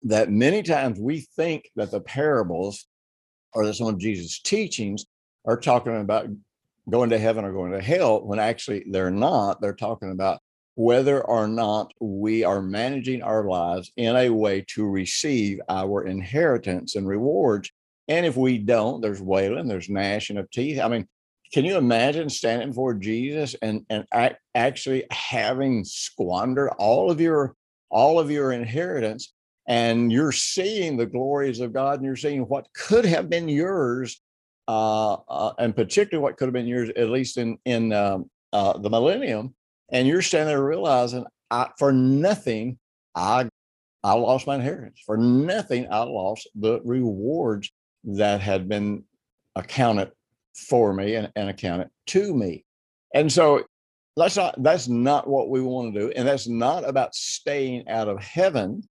that 0.04 0.32
many 0.32 0.64
times 0.64 0.98
we 1.00 1.28
think 1.36 1.70
that 1.76 1.92
the 1.92 2.00
parables 2.00 2.88
or 3.54 3.72
some 3.74 3.88
of 3.88 4.00
Jesus' 4.00 4.40
teachings 4.40 5.06
are 5.46 5.60
talking 5.60 6.00
about 6.00 6.28
going 6.90 7.10
to 7.10 7.20
heaven 7.20 7.44
or 7.44 7.52
going 7.52 7.74
to 7.74 7.82
hell 7.82 8.26
when 8.26 8.40
actually 8.40 8.86
they're 8.90 9.12
not. 9.12 9.62
They're 9.62 9.74
talking 9.74 10.12
about 10.12 10.40
whether 10.76 11.22
or 11.22 11.48
not 11.48 11.92
we 12.00 12.46
are 12.46 12.62
managing 12.62 13.22
our 13.22 13.44
lives 13.44 13.92
in 13.98 14.16
a 14.16 14.30
way 14.30 14.64
to 14.70 14.86
receive 14.86 15.60
our 15.68 16.06
inheritance 16.06 16.96
and 16.96 17.06
rewards. 17.08 17.70
And 18.08 18.26
if 18.26 18.38
we 18.38 18.58
don't, 18.58 19.02
there's 19.02 19.22
wailing, 19.22 19.68
there's 19.68 19.90
gnashing 19.90 20.38
of 20.38 20.50
teeth. 20.50 20.80
I 20.80 20.88
mean, 20.88 21.08
can 21.54 21.66
you 21.66 21.78
imagine 21.78 22.30
standing 22.30 22.70
before 22.70 22.94
Jesus 22.94 23.56
and 23.62 23.86
and 23.90 24.06
actually 24.56 25.06
having 25.12 25.84
squandered 25.84 26.70
all 26.78 27.10
of 27.10 27.20
your 27.20 27.56
all 27.90 28.20
of 28.20 28.30
your 28.30 28.52
inheritance 28.52 29.34
and 29.68 30.12
you're 30.12 30.32
seeing 30.32 30.98
the 30.98 31.06
glories 31.06 31.60
of 31.60 31.74
God 31.74 32.00
and 32.00 32.06
you're 32.06 32.16
seeing 32.16 32.42
what 32.42 32.68
could 32.74 33.06
have 33.06 33.30
been 33.30 33.50
yours 33.50 34.22
uh, 34.68 35.14
uh, 35.14 35.54
and 35.58 35.76
particularly 35.76 36.22
what 36.22 36.38
could 36.38 36.46
have 36.46 36.54
been 36.54 36.68
yours 36.68 36.90
at 36.96 37.10
least 37.10 37.38
in 37.38 37.58
in 37.66 37.94
um, 37.94 38.30
uh, 38.54 38.78
the 38.78 38.90
millennium 38.90 39.54
and 39.92 40.08
you're 40.08 40.22
standing 40.22 40.56
there 40.56 40.64
realizing 40.64 41.26
I, 41.52 41.70
for 41.78 41.92
nothing 41.92 42.78
I 43.16 43.50
I 44.04 44.14
lost 44.14 44.48
my 44.48 44.56
inheritance. 44.56 45.02
For 45.06 45.18
nothing 45.18 45.88
I 45.92 46.00
lost 46.04 46.48
the 46.56 46.80
rewards 46.84 47.70
that 48.04 48.40
had 48.42 48.70
been 48.70 49.04
accounted 49.56 50.12
for 50.56 50.94
me 50.94 51.16
and, 51.16 51.32
and 51.36 51.50
account 51.50 51.82
it 51.82 51.90
to 52.08 52.34
me. 52.34 52.66
And 53.14 53.32
so 53.32 53.64
that's 54.16 54.36
not 54.36 54.62
that's 54.62 54.88
not 54.88 55.28
what 55.28 55.50
we 55.50 55.62
want 55.62 55.94
to 55.94 56.00
do. 56.00 56.12
And 56.16 56.28
that's 56.28 56.48
not 56.48 56.88
about 56.88 57.16
staying 57.16 57.88
out 57.88 58.08
of 58.08 58.22
heaven. 58.22 58.84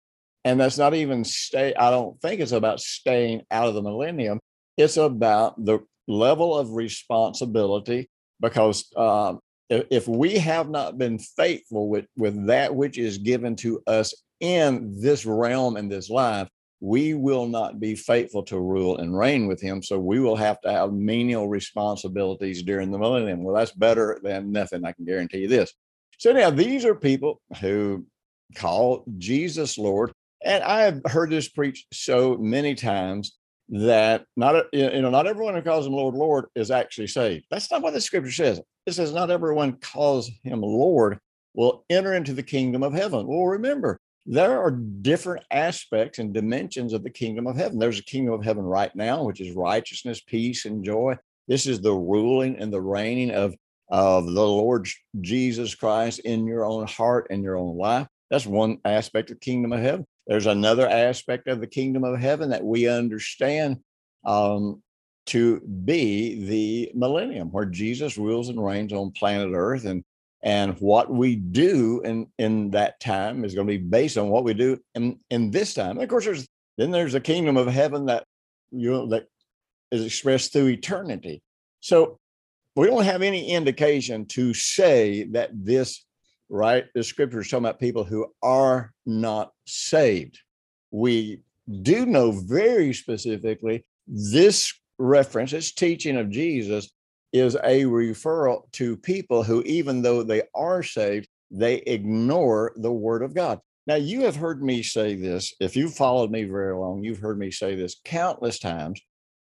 And 0.45 0.59
that's 0.59 0.79
not 0.79 0.95
even 0.95 1.25
stay, 1.25 1.75
I 1.75 1.91
don't 1.91 2.21
think 2.23 2.41
it's 2.41 2.53
about 2.53 2.81
staying 2.81 3.43
out 3.51 3.69
of 3.69 3.75
the 3.75 3.83
millennium. 3.83 4.41
It's 4.77 4.97
about 4.97 5.63
the 5.63 5.81
level 6.07 6.57
of 6.57 6.73
responsibility 6.73 8.09
because 8.41 8.91
um, 8.97 9.41
if, 9.69 10.09
we 10.09 10.39
have 10.39 10.71
not 10.71 10.97
been 10.97 11.19
faithful 11.19 11.89
with, 11.89 12.07
with 12.17 12.47
that 12.47 12.75
which 12.75 12.97
is 12.97 13.19
given 13.19 13.57
to 13.57 13.83
us 13.87 14.15
in 14.41 14.99
this 14.99 15.27
realm 15.27 15.77
and 15.77 15.91
this 15.91 16.09
life, 16.09 16.49
we 16.81 17.15
will 17.15 17.47
not 17.47 17.81
be 17.81 17.95
faithful 17.97 18.43
to 18.45 18.61
rule 18.61 18.99
and 18.99 19.17
reign 19.17 19.47
with 19.47 19.61
him. 19.61 19.83
So 19.83 19.99
we 19.99 20.21
will 20.21 20.37
have 20.37 20.61
to 20.61 20.71
have 20.71 20.93
menial 20.93 21.49
responsibilities 21.49 22.63
during 22.63 22.91
the 22.91 22.99
millennium. 22.99 23.43
Well, 23.43 23.57
that's 23.57 23.73
better 23.73 24.19
than 24.23 24.53
nothing. 24.53 24.85
I 24.85 24.93
can 24.93 25.05
guarantee 25.05 25.39
you 25.39 25.49
this. 25.49 25.73
So 26.19 26.33
now 26.33 26.51
these 26.51 26.85
are 26.85 26.95
people 26.95 27.41
who 27.61 28.07
call 28.55 29.05
Jesus 29.19 29.77
Lord. 29.79 30.13
And 30.45 30.63
I 30.63 30.83
have 30.83 31.01
heard 31.07 31.31
this 31.31 31.49
preached 31.49 31.87
so 31.93 32.37
many 32.37 32.75
times 32.75 33.37
that 33.71 34.25
not 34.37 34.65
you 34.73 35.03
know 35.03 35.11
not 35.11 35.27
everyone 35.27 35.55
who 35.55 35.61
calls 35.61 35.87
him 35.87 35.93
Lord 35.93 36.15
Lord 36.15 36.47
is 36.55 36.71
actually 36.71 37.09
saved. 37.09 37.45
That's 37.51 37.71
not 37.71 37.83
what 37.83 37.93
the 37.93 38.01
scripture 38.01 38.33
says. 38.33 38.61
It 38.87 38.93
says 38.93 39.13
not 39.13 39.31
everyone 39.31 39.75
calls 39.75 40.31
him 40.43 40.63
Lord 40.63 41.19
will 41.55 41.85
enter 41.91 42.15
into 42.15 42.33
the 42.33 42.43
kingdom 42.43 42.83
of 42.83 42.95
heaven. 42.95 43.27
Well, 43.27 43.45
remember, 43.47 44.01
there 44.31 44.61
are 44.61 44.71
different 44.71 45.45
aspects 45.51 46.19
and 46.19 46.35
dimensions 46.35 46.93
of 46.93 47.03
the 47.03 47.11
kingdom 47.11 47.47
of 47.47 47.57
heaven. 47.57 47.79
There's 47.79 47.99
a 47.99 48.05
kingdom 48.05 48.35
of 48.35 48.45
heaven 48.45 48.63
right 48.63 48.95
now, 48.95 49.25
which 49.25 49.41
is 49.41 49.57
righteousness, 49.57 50.21
peace, 50.21 50.67
and 50.67 50.85
joy. 50.85 51.17
This 51.47 51.67
is 51.67 51.81
the 51.81 51.95
ruling 51.95 52.59
and 52.59 52.71
the 52.71 52.81
reigning 52.81 53.31
of, 53.31 53.55
of 53.89 54.27
the 54.27 54.47
Lord 54.47 54.87
Jesus 55.23 55.75
Christ 55.75 56.19
in 56.21 56.47
your 56.47 56.67
own 56.67 56.87
heart 56.87 57.29
and 57.31 57.43
your 57.43 57.57
own 57.57 57.79
life. 57.79 58.07
That's 58.31 58.45
one 58.45 58.79
aspect 58.85 59.31
of 59.31 59.37
the 59.37 59.41
kingdom 59.41 59.73
of 59.73 59.81
heaven. 59.81 60.05
There's 60.27 60.47
another 60.47 60.87
aspect 60.87 61.49
of 61.49 61.61
the 61.61 61.67
kingdom 61.67 62.05
of 62.05 62.21
heaven 62.21 62.51
that 62.51 62.63
we 62.63 62.87
understand 62.87 63.79
um, 64.27 64.83
to 65.27 65.61
be 65.61 66.45
the 66.45 66.93
millennium, 66.95 67.51
where 67.51 67.65
Jesus 67.65 68.19
rules 68.19 68.51
and 68.51 68.63
reigns 68.63 68.93
on 68.93 69.11
planet 69.13 69.53
Earth 69.55 69.87
and 69.87 70.05
and 70.43 70.79
what 70.79 71.11
we 71.11 71.37
do 71.37 72.01
in 72.05 72.29
in 72.39 72.71
that 72.71 73.01
time 73.01 73.45
is 73.45 73.55
going 73.55 73.67
to 73.67 73.79
be 73.79 73.85
based 73.85 74.17
on 74.17 74.29
what 74.29 74.45
we 74.45 74.55
do 74.55 74.79
in 74.95 75.19
in 75.31 75.51
this 75.51 75.75
time. 75.75 75.93
And 75.93 76.03
of 76.03 76.09
course 76.09 76.25
there's 76.25 76.47
then 76.77 76.91
there's 76.91 77.13
the 77.13 77.21
kingdom 77.21 77.57
of 77.57 77.67
heaven 77.67 78.07
that 78.07 78.25
you 78.71 78.91
know 78.91 79.07
that 79.09 79.27
is 79.91 80.05
expressed 80.05 80.53
through 80.53 80.69
eternity. 80.69 81.43
So 81.81 82.19
we 82.77 82.87
don't 82.87 83.05
have 83.05 83.23
any 83.23 83.51
indication 83.51 84.27
to 84.27 84.55
say 84.55 85.25
that 85.33 85.51
this 85.53 86.05
right 86.49 86.87
the 86.95 87.03
scripture 87.03 87.41
is 87.41 87.49
talking 87.49 87.65
about 87.65 87.81
people 87.81 88.05
who 88.05 88.27
are 88.43 88.93
not 89.07 89.53
saved. 89.67 90.41
We 90.91 91.43
do 91.83 92.07
know 92.07 92.31
very 92.31 92.93
specifically 92.95 93.85
this 94.07 94.73
reference 94.99 95.53
this 95.53 95.73
teaching 95.73 96.17
of 96.17 96.31
jesus 96.31 96.91
is 97.33 97.55
a 97.57 97.85
referral 97.85 98.71
to 98.73 98.97
people 98.97 99.43
who, 99.43 99.63
even 99.63 100.03
though 100.03 100.23
they 100.23 100.43
are 100.55 100.83
saved, 100.83 101.29
they 101.51 101.77
ignore 101.77 102.73
the 102.77 102.93
word 102.93 103.23
of 103.23 103.35
God. 103.35 103.61
Now, 103.87 103.95
you 103.95 104.23
have 104.23 104.37
heard 104.37 104.63
me 104.63 104.83
say 104.83 105.15
this. 105.15 105.55
If 105.61 105.75
you've 105.75 105.95
followed 105.95 106.31
me 106.31 106.45
very 106.45 106.75
long, 106.75 107.03
you've 107.03 107.21
heard 107.21 107.39
me 107.39 107.51
say 107.51 107.75
this 107.75 107.97
countless 108.05 108.59
times. 108.59 109.01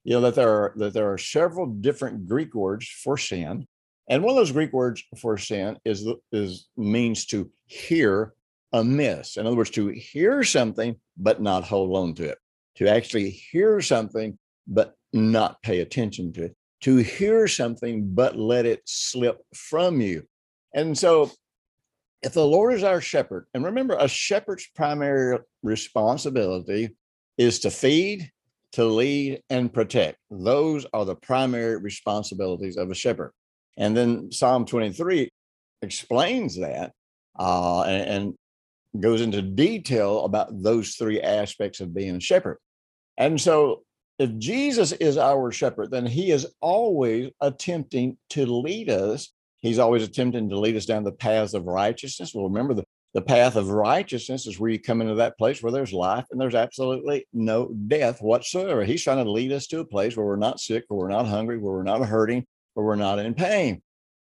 You 0.05 0.15
know 0.15 0.23
that 0.23 0.35
there 0.35 0.49
are 0.49 0.73
that 0.77 0.95
there 0.95 1.13
are 1.13 1.19
several 1.19 1.67
different 1.67 2.27
Greek 2.27 2.55
words 2.55 2.89
for 2.89 3.19
sin, 3.19 3.67
and 4.09 4.23
one 4.23 4.31
of 4.31 4.37
those 4.37 4.53
Greek 4.53 4.73
words 4.73 5.05
for 5.19 5.37
sin 5.37 5.77
is 5.85 6.09
is 6.33 6.69
means 6.75 7.27
to 7.27 7.51
hear 7.67 8.33
amiss. 8.73 9.37
In 9.37 9.47
other 9.47 9.57
words, 9.57 9.71
to 9.71 9.89
hear 9.89 10.43
something 10.43 10.97
but 11.19 11.43
not 11.43 11.65
hold 11.65 11.95
on 11.95 12.15
to 12.15 12.31
it. 12.31 12.39
To 12.77 12.89
actually 12.89 13.29
hear 13.29 13.83
something 13.83 14.39
but 14.67 14.95
not 15.13 15.61
pay 15.63 15.81
attention 15.81 16.33
to 16.33 16.45
it 16.45 16.57
to 16.83 16.97
hear 16.97 17.47
something 17.47 18.15
but 18.15 18.37
let 18.37 18.67
it 18.67 18.83
slip 18.85 19.41
from 19.55 20.01
you. 20.01 20.25
And 20.75 20.97
so, 20.97 21.31
if 22.23 22.35
the 22.35 22.47
Lord 22.47 22.75
is 22.75 22.85
our 22.85 23.01
shepherd, 23.01 23.47
and 23.55 23.65
remember, 23.65 23.97
a 23.99 24.09
shepherd's 24.09 24.69
primary 24.75 25.39
responsibility 25.63 26.97
is 27.39 27.61
to 27.61 27.71
feed, 27.71 28.31
to 28.73 28.85
lead, 28.85 29.43
and 29.49 29.73
protect. 29.73 30.19
Those 30.31 30.87
are 30.93 31.05
the 31.05 31.15
primary 31.15 31.79
responsibilities 31.79 32.77
of 32.77 32.91
a 32.91 32.95
shepherd. 32.95 33.33
And 33.79 33.97
then 33.97 34.31
Psalm 34.31 34.67
23 34.67 35.31
explains 35.81 36.59
that 36.59 36.93
uh, 37.39 37.83
and, 37.83 38.35
and 38.95 39.03
goes 39.03 39.21
into 39.21 39.41
detail 39.41 40.25
about 40.25 40.63
those 40.63 40.97
three 40.97 41.21
aspects 41.21 41.81
of 41.81 41.95
being 41.95 42.17
a 42.17 42.21
shepherd. 42.21 42.59
And 43.17 43.41
so 43.41 43.83
if 44.21 44.37
Jesus 44.37 44.93
is 44.93 45.17
our 45.17 45.51
shepherd, 45.51 45.91
then 45.91 46.05
he 46.05 46.31
is 46.31 46.47
always 46.61 47.31
attempting 47.41 48.19
to 48.29 48.45
lead 48.45 48.91
us. 48.91 49.33
He's 49.61 49.79
always 49.79 50.03
attempting 50.03 50.51
to 50.51 50.59
lead 50.59 50.77
us 50.77 50.85
down 50.85 51.05
the 51.05 51.13
paths 51.13 51.55
of 51.55 51.65
righteousness. 51.65 52.35
Well, 52.35 52.45
remember 52.45 52.75
the, 52.75 52.85
the 53.15 53.23
path 53.23 53.57
of 53.57 53.71
righteousness 53.71 54.47
is 54.47 54.61
where 54.61 54.71
you 54.71 54.79
come 54.79 55.01
into 55.01 55.15
that 55.15 55.39
place 55.39 55.63
where 55.63 55.73
there's 55.73 55.95
life 55.95 56.27
and 56.31 56.39
there's 56.39 56.55
absolutely 56.55 57.27
no 57.33 57.75
death 57.89 58.21
whatsoever. 58.21 58.85
He's 58.85 59.03
trying 59.03 59.25
to 59.25 59.31
lead 59.31 59.53
us 59.53 59.67
to 59.69 59.81
a 59.81 59.87
place 59.87 60.19
where 60.19 60.27
we're 60.27 60.37
not 60.37 60.61
sick, 60.61 60.85
where 60.89 60.99
we're 60.99 61.09
not 61.09 61.27
hungry, 61.27 61.57
where 61.57 61.73
we're 61.73 61.83
not 61.83 62.05
hurting, 62.05 62.47
where 62.75 62.85
we're 62.85 62.97
not 62.97 63.21
in 63.21 63.33
pain. 63.33 63.81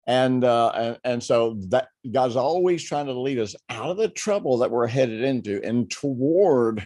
And 0.07 0.43
uh, 0.43 0.69
and, 0.69 0.97
and 1.03 1.23
so 1.23 1.55
that 1.69 1.89
God's 2.12 2.35
always 2.35 2.83
trying 2.83 3.05
to 3.05 3.13
lead 3.13 3.38
us 3.38 3.55
out 3.69 3.91
of 3.91 3.97
the 3.97 4.09
trouble 4.09 4.57
that 4.57 4.71
we're 4.71 4.88
headed 4.88 5.21
into 5.21 5.62
and 5.63 5.89
toward 5.89 6.85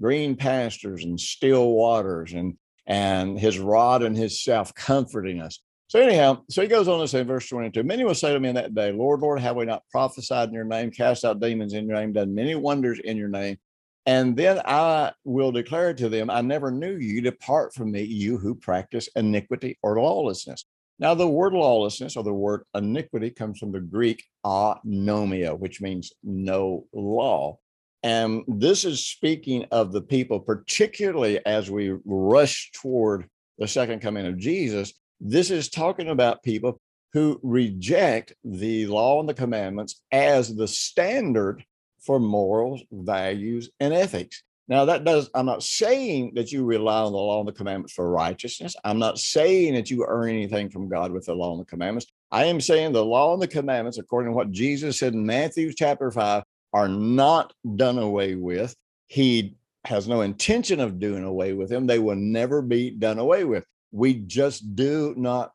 green 0.00 0.36
pastures 0.36 1.04
and 1.04 1.18
still 1.18 1.70
waters 1.72 2.32
and 2.32 2.56
and 2.86 3.38
his 3.38 3.58
rod 3.58 4.02
and 4.02 4.16
his 4.16 4.42
self 4.42 4.74
comforting 4.74 5.40
us. 5.40 5.60
So 5.88 6.00
anyhow, 6.00 6.42
so 6.50 6.62
he 6.62 6.68
goes 6.68 6.88
on 6.88 7.00
to 7.00 7.08
say, 7.08 7.22
verse 7.22 7.48
22, 7.48 7.82
many 7.82 8.04
will 8.04 8.14
say 8.14 8.32
to 8.32 8.40
me 8.40 8.48
in 8.48 8.54
that 8.56 8.74
day, 8.74 8.92
Lord, 8.92 9.20
Lord, 9.20 9.40
have 9.40 9.56
we 9.56 9.64
not 9.64 9.84
prophesied 9.90 10.48
in 10.48 10.54
your 10.54 10.64
name, 10.64 10.90
cast 10.90 11.24
out 11.24 11.40
demons 11.40 11.72
in 11.72 11.86
your 11.86 11.96
name, 11.96 12.12
done 12.12 12.34
many 12.34 12.54
wonders 12.54 12.98
in 12.98 13.16
your 13.16 13.28
name? 13.28 13.58
And 14.04 14.36
then 14.36 14.60
I 14.64 15.12
will 15.24 15.52
declare 15.52 15.92
to 15.94 16.08
them, 16.08 16.30
I 16.30 16.40
never 16.40 16.70
knew 16.70 16.96
you. 16.96 17.20
Depart 17.20 17.74
from 17.74 17.92
me, 17.92 18.02
you 18.02 18.38
who 18.38 18.54
practice 18.54 19.08
iniquity 19.16 19.78
or 19.82 20.00
lawlessness. 20.00 20.64
Now, 20.98 21.14
the 21.14 21.28
word 21.28 21.52
lawlessness 21.52 22.16
or 22.16 22.24
the 22.24 22.32
word 22.32 22.64
iniquity 22.74 23.30
comes 23.30 23.58
from 23.58 23.72
the 23.72 23.80
Greek 23.80 24.24
anomia, 24.44 25.58
which 25.58 25.80
means 25.80 26.12
no 26.22 26.86
law. 26.92 27.58
And 28.02 28.44
this 28.46 28.84
is 28.84 29.04
speaking 29.04 29.66
of 29.70 29.92
the 29.92 30.02
people, 30.02 30.40
particularly 30.40 31.44
as 31.44 31.70
we 31.70 31.96
rush 32.04 32.70
toward 32.72 33.28
the 33.58 33.66
second 33.68 34.00
coming 34.00 34.26
of 34.26 34.38
Jesus. 34.38 34.92
This 35.20 35.50
is 35.50 35.68
talking 35.68 36.08
about 36.08 36.42
people 36.42 36.80
who 37.12 37.40
reject 37.42 38.34
the 38.44 38.86
law 38.86 39.18
and 39.18 39.28
the 39.28 39.34
commandments 39.34 40.02
as 40.12 40.54
the 40.54 40.68
standard 40.68 41.64
for 42.00 42.20
morals, 42.20 42.82
values, 42.92 43.70
and 43.80 43.92
ethics. 43.92 44.42
Now, 44.68 44.84
that 44.84 45.04
does, 45.04 45.30
I'm 45.34 45.46
not 45.46 45.62
saying 45.62 46.32
that 46.34 46.52
you 46.52 46.62
rely 46.62 47.00
on 47.00 47.12
the 47.12 47.18
law 47.18 47.40
and 47.40 47.48
the 47.48 47.52
commandments 47.52 47.94
for 47.94 48.10
righteousness. 48.10 48.76
I'm 48.84 48.98
not 48.98 49.18
saying 49.18 49.74
that 49.74 49.90
you 49.90 50.04
earn 50.06 50.28
anything 50.28 50.68
from 50.68 50.90
God 50.90 51.10
with 51.10 51.24
the 51.24 51.34
law 51.34 51.52
and 51.52 51.60
the 51.60 51.64
commandments. 51.64 52.06
I 52.30 52.44
am 52.44 52.60
saying 52.60 52.92
the 52.92 53.04
law 53.04 53.32
and 53.32 53.40
the 53.40 53.48
commandments, 53.48 53.96
according 53.96 54.30
to 54.30 54.36
what 54.36 54.50
Jesus 54.50 54.98
said 54.98 55.14
in 55.14 55.24
Matthew 55.24 55.72
chapter 55.72 56.10
5, 56.10 56.42
are 56.72 56.88
not 56.88 57.52
done 57.76 57.98
away 57.98 58.34
with. 58.34 58.74
He 59.06 59.56
has 59.84 60.06
no 60.08 60.20
intention 60.20 60.80
of 60.80 60.98
doing 60.98 61.24
away 61.24 61.52
with 61.52 61.68
them. 61.68 61.86
They 61.86 61.98
will 61.98 62.16
never 62.16 62.60
be 62.62 62.90
done 62.90 63.18
away 63.18 63.44
with. 63.44 63.64
We 63.90 64.14
just 64.14 64.76
do 64.76 65.14
not 65.16 65.52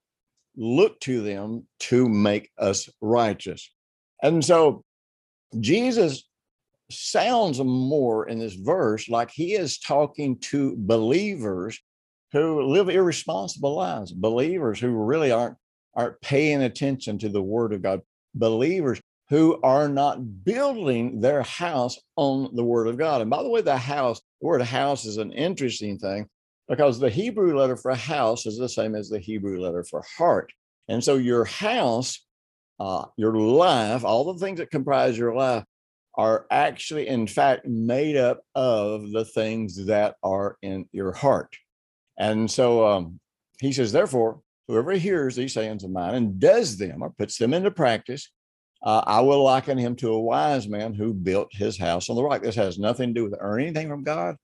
look 0.55 1.00
to 1.01 1.22
them 1.22 1.67
to 1.79 2.08
make 2.10 2.50
us 2.58 2.89
righteous. 3.01 3.70
And 4.22 4.43
so 4.43 4.84
Jesus 5.60 6.27
sounds 6.89 7.60
more 7.60 8.27
in 8.27 8.39
this 8.39 8.53
verse 8.53 9.10
like 9.10 9.32
he 9.32 9.53
is 9.53 9.79
talking 9.79 10.38
to 10.39 10.75
believers 10.77 11.79
who 12.32 12.63
live 12.63 12.89
irresponsible 12.89 13.75
lives, 13.75 14.12
believers 14.12 14.79
who 14.79 14.89
really 14.89 15.32
aren't 15.32 15.58
aren't 15.96 16.20
paying 16.22 16.63
attention 16.63 17.20
to 17.20 17.29
the 17.29 17.41
word 17.41 17.72
of 17.72 17.84
God, 17.84 18.01
believers 18.34 19.00
who 19.30 19.60
are 19.63 19.88
not 19.88 20.44
building 20.44 21.22
their 21.22 21.44
house 21.44 21.98
on 22.15 22.56
the 22.56 22.63
word 22.63 22.88
of 22.88 22.98
God. 22.98 23.22
And 23.22 23.30
by 23.30 23.42
the 23.42 23.50
way, 23.50 23.62
the 23.62 23.77
house, 23.77 24.22
the 24.42 24.48
word 24.48 24.62
house 24.62 25.06
is 25.06 25.18
an 25.18 25.32
interesting 25.32 25.98
thing 25.98 26.27
because 26.68 27.00
the 27.00 27.10
Hebrew 27.10 27.58
letter 27.58 27.77
for 27.77 27.94
house 27.96 28.46
is 28.46 28.58
the 28.58 28.70
same 28.70 28.96
as 28.96 29.10
the 29.10 29.20
Hebrew 29.20 29.60
letter 29.60 29.84
for 29.84 30.03
heart. 30.18 30.51
And 30.88 31.03
so 31.03 31.15
your 31.15 31.46
house, 31.46 32.25
uh, 32.80 33.06
your 33.18 33.36
life, 33.36 34.03
all 34.03 34.34
the 34.34 34.39
things 34.39 34.60
that 34.60 34.72
comprise 34.72 35.18
your 35.18 35.36
life 35.36 35.63
are 36.15 36.46
actually, 36.51 37.08
in 37.08 37.25
fact, 37.25 37.65
made 37.65 38.18
up 38.18 38.42
of 38.56 39.12
the 39.12 39.25
things 39.25 39.86
that 39.86 40.15
are 40.22 40.58
in 40.62 40.86
your 40.92 41.12
heart. 41.12 41.56
And 42.18 42.50
so 42.50 42.86
um, 42.86 43.20
he 43.60 43.72
says, 43.72 43.92
therefore, 43.92 44.42
whoever 44.68 44.92
hears 44.92 45.36
these 45.36 45.53
sayings 45.53 45.84
of 45.84 45.92
mine 45.92 46.15
and 46.15 46.39
does 46.39 46.77
them 46.77 47.01
or 47.01 47.10
puts 47.10 47.38
them 47.38 47.53
into 47.53 47.72
practice, 47.72 48.30
uh, 48.84 49.04
I 49.06 49.22
will 49.22 49.44
liken 49.44 49.78
him 49.78 49.96
to 49.98 50.13
a 50.13 50.22
wise 50.22 50.68
man 50.68 50.94
who 50.94 51.13
built 51.13 51.50
his 51.52 51.78
house 51.78 52.10
on 52.10 52.16
the 52.16 52.24
rock. 52.24 52.44
This 52.44 52.56
has 52.56 52.78
nothing 52.78 53.10
to 53.10 53.13
do 53.13 53.24
with 53.24 53.40
earning 53.40 53.68
anything 53.68 53.88
from 53.88 54.04
God. 54.04 54.36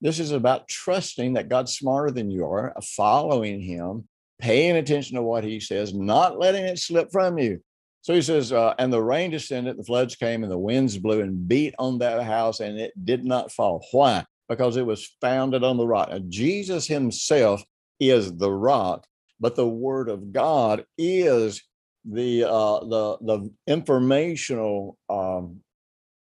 This 0.00 0.20
is 0.20 0.30
about 0.30 0.68
trusting 0.68 1.32
that 1.32 1.48
God's 1.48 1.76
smarter 1.76 2.12
than 2.12 2.30
you 2.30 2.44
are, 2.44 2.72
following 2.96 3.60
him, 3.60 4.06
paying 4.38 4.76
attention 4.76 5.16
to 5.16 5.22
what 5.22 5.42
he 5.42 5.58
says, 5.58 5.92
not 5.92 6.38
letting 6.38 6.64
it 6.64 6.78
slip 6.78 7.10
from 7.10 7.38
you. 7.38 7.60
So 8.02 8.14
he 8.14 8.22
says, 8.22 8.52
uh, 8.52 8.74
and 8.78 8.92
the 8.92 9.02
rain 9.02 9.32
descended, 9.32 9.76
the 9.76 9.82
floods 9.82 10.14
came, 10.14 10.44
and 10.44 10.52
the 10.52 10.56
winds 10.56 10.96
blew 10.96 11.20
and 11.20 11.48
beat 11.48 11.74
on 11.80 11.98
that 11.98 12.22
house, 12.22 12.60
and 12.60 12.78
it 12.78 12.92
did 13.04 13.24
not 13.24 13.50
fall. 13.50 13.84
Why? 13.90 14.24
Because 14.48 14.76
it 14.76 14.86
was 14.86 15.16
founded 15.20 15.64
on 15.64 15.76
the 15.76 15.86
rock. 15.86 16.10
Now, 16.10 16.20
Jesus 16.28 16.86
himself 16.86 17.64
is 17.98 18.36
the 18.36 18.52
rock, 18.52 19.04
but 19.40 19.56
the 19.56 19.68
word 19.68 20.08
of 20.08 20.32
God 20.32 20.84
is 20.96 21.60
the 22.04 22.44
uh, 22.44 22.80
the 22.80 23.18
the 23.20 23.50
informational 23.66 24.96
um, 25.08 25.60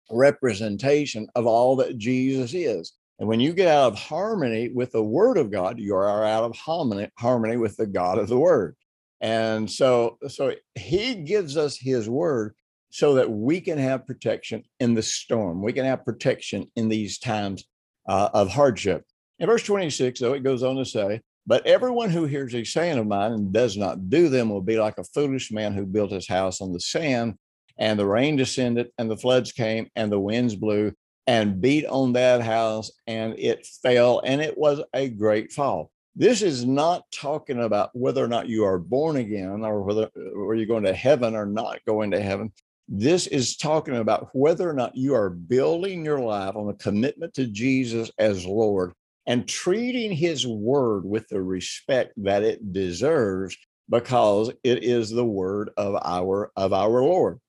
representation 0.09 1.27
of 1.35 1.45
all 1.45 1.75
that 1.77 1.97
Jesus 1.97 2.53
is. 2.53 2.93
And 3.19 3.27
when 3.27 3.39
you 3.39 3.53
get 3.53 3.67
out 3.67 3.93
of 3.93 3.99
harmony 3.99 4.69
with 4.69 4.91
the 4.91 5.03
Word 5.03 5.37
of 5.37 5.51
God, 5.51 5.79
you 5.79 5.95
are 5.95 6.25
out 6.25 6.43
of 6.43 6.55
harmony 6.55 7.09
harmony 7.17 7.57
with 7.57 7.77
the 7.77 7.87
God 7.87 8.17
of 8.17 8.27
the 8.27 8.39
Word. 8.39 8.75
And 9.21 9.69
so, 9.69 10.17
so 10.27 10.53
He 10.75 11.15
gives 11.15 11.55
us 11.55 11.77
His 11.77 12.09
Word 12.09 12.55
so 12.89 13.13
that 13.15 13.31
we 13.31 13.61
can 13.61 13.77
have 13.77 14.07
protection 14.07 14.63
in 14.79 14.95
the 14.95 15.03
storm. 15.03 15.61
We 15.61 15.71
can 15.71 15.85
have 15.85 16.03
protection 16.03 16.69
in 16.75 16.89
these 16.89 17.19
times 17.19 17.63
uh, 18.07 18.29
of 18.33 18.49
hardship. 18.49 19.05
In 19.39 19.47
verse 19.47 19.63
26, 19.63 20.19
though, 20.19 20.33
it 20.33 20.43
goes 20.43 20.63
on 20.63 20.75
to 20.75 20.85
say, 20.85 21.21
but 21.47 21.65
everyone 21.65 22.09
who 22.09 22.25
hears 22.25 22.53
these 22.53 22.71
saying 22.71 22.97
of 22.97 23.07
mine 23.07 23.31
and 23.33 23.53
does 23.53 23.77
not 23.77 24.09
do 24.09 24.29
them 24.29 24.49
will 24.49 24.61
be 24.61 24.79
like 24.79 24.97
a 24.97 25.03
foolish 25.03 25.51
man 25.51 25.73
who 25.73 25.85
built 25.85 26.11
his 26.11 26.27
house 26.27 26.61
on 26.61 26.71
the 26.73 26.79
sand, 26.79 27.35
and 27.77 27.97
the 27.97 28.05
rain 28.05 28.35
descended, 28.35 28.89
and 28.97 29.09
the 29.09 29.17
floods 29.17 29.51
came, 29.51 29.89
and 29.95 30.11
the 30.11 30.19
winds 30.19 30.55
blew 30.55 30.93
and 31.27 31.61
beat 31.61 31.85
on 31.85 32.13
that 32.13 32.41
house, 32.41 32.91
and 33.07 33.37
it 33.37 33.65
fell, 33.81 34.21
and 34.25 34.41
it 34.41 34.57
was 34.57 34.81
a 34.93 35.09
great 35.09 35.51
fall. 35.51 35.91
This 36.15 36.41
is 36.41 36.65
not 36.65 37.09
talking 37.11 37.63
about 37.63 37.91
whether 37.93 38.23
or 38.23 38.27
not 38.27 38.49
you 38.49 38.65
are 38.65 38.77
born 38.77 39.15
again 39.15 39.63
or 39.63 39.81
whether 39.81 40.09
or 40.35 40.55
you're 40.55 40.65
going 40.65 40.83
to 40.83 40.93
heaven 40.93 41.35
or 41.35 41.45
not 41.45 41.79
going 41.85 42.11
to 42.11 42.21
heaven. 42.21 42.51
This 42.89 43.27
is 43.27 43.55
talking 43.55 43.95
about 43.95 44.27
whether 44.33 44.69
or 44.69 44.73
not 44.73 44.97
you 44.97 45.15
are 45.15 45.29
building 45.29 46.03
your 46.03 46.19
life 46.19 46.57
on 46.57 46.67
a 46.67 46.73
commitment 46.73 47.33
to 47.35 47.47
Jesus 47.47 48.11
as 48.17 48.45
Lord 48.45 48.91
and 49.27 49.47
treating 49.47 50.11
his 50.11 50.47
word 50.47 51.05
with 51.05 51.27
the 51.29 51.41
respect 51.41 52.13
that 52.17 52.43
it 52.43 52.73
deserves 52.73 53.55
because 53.89 54.51
it 54.63 54.83
is 54.83 55.09
the 55.09 55.25
word 55.25 55.69
of 55.77 55.95
our 56.03 56.51
of 56.55 56.73
our 56.73 57.01
lord. 57.03 57.39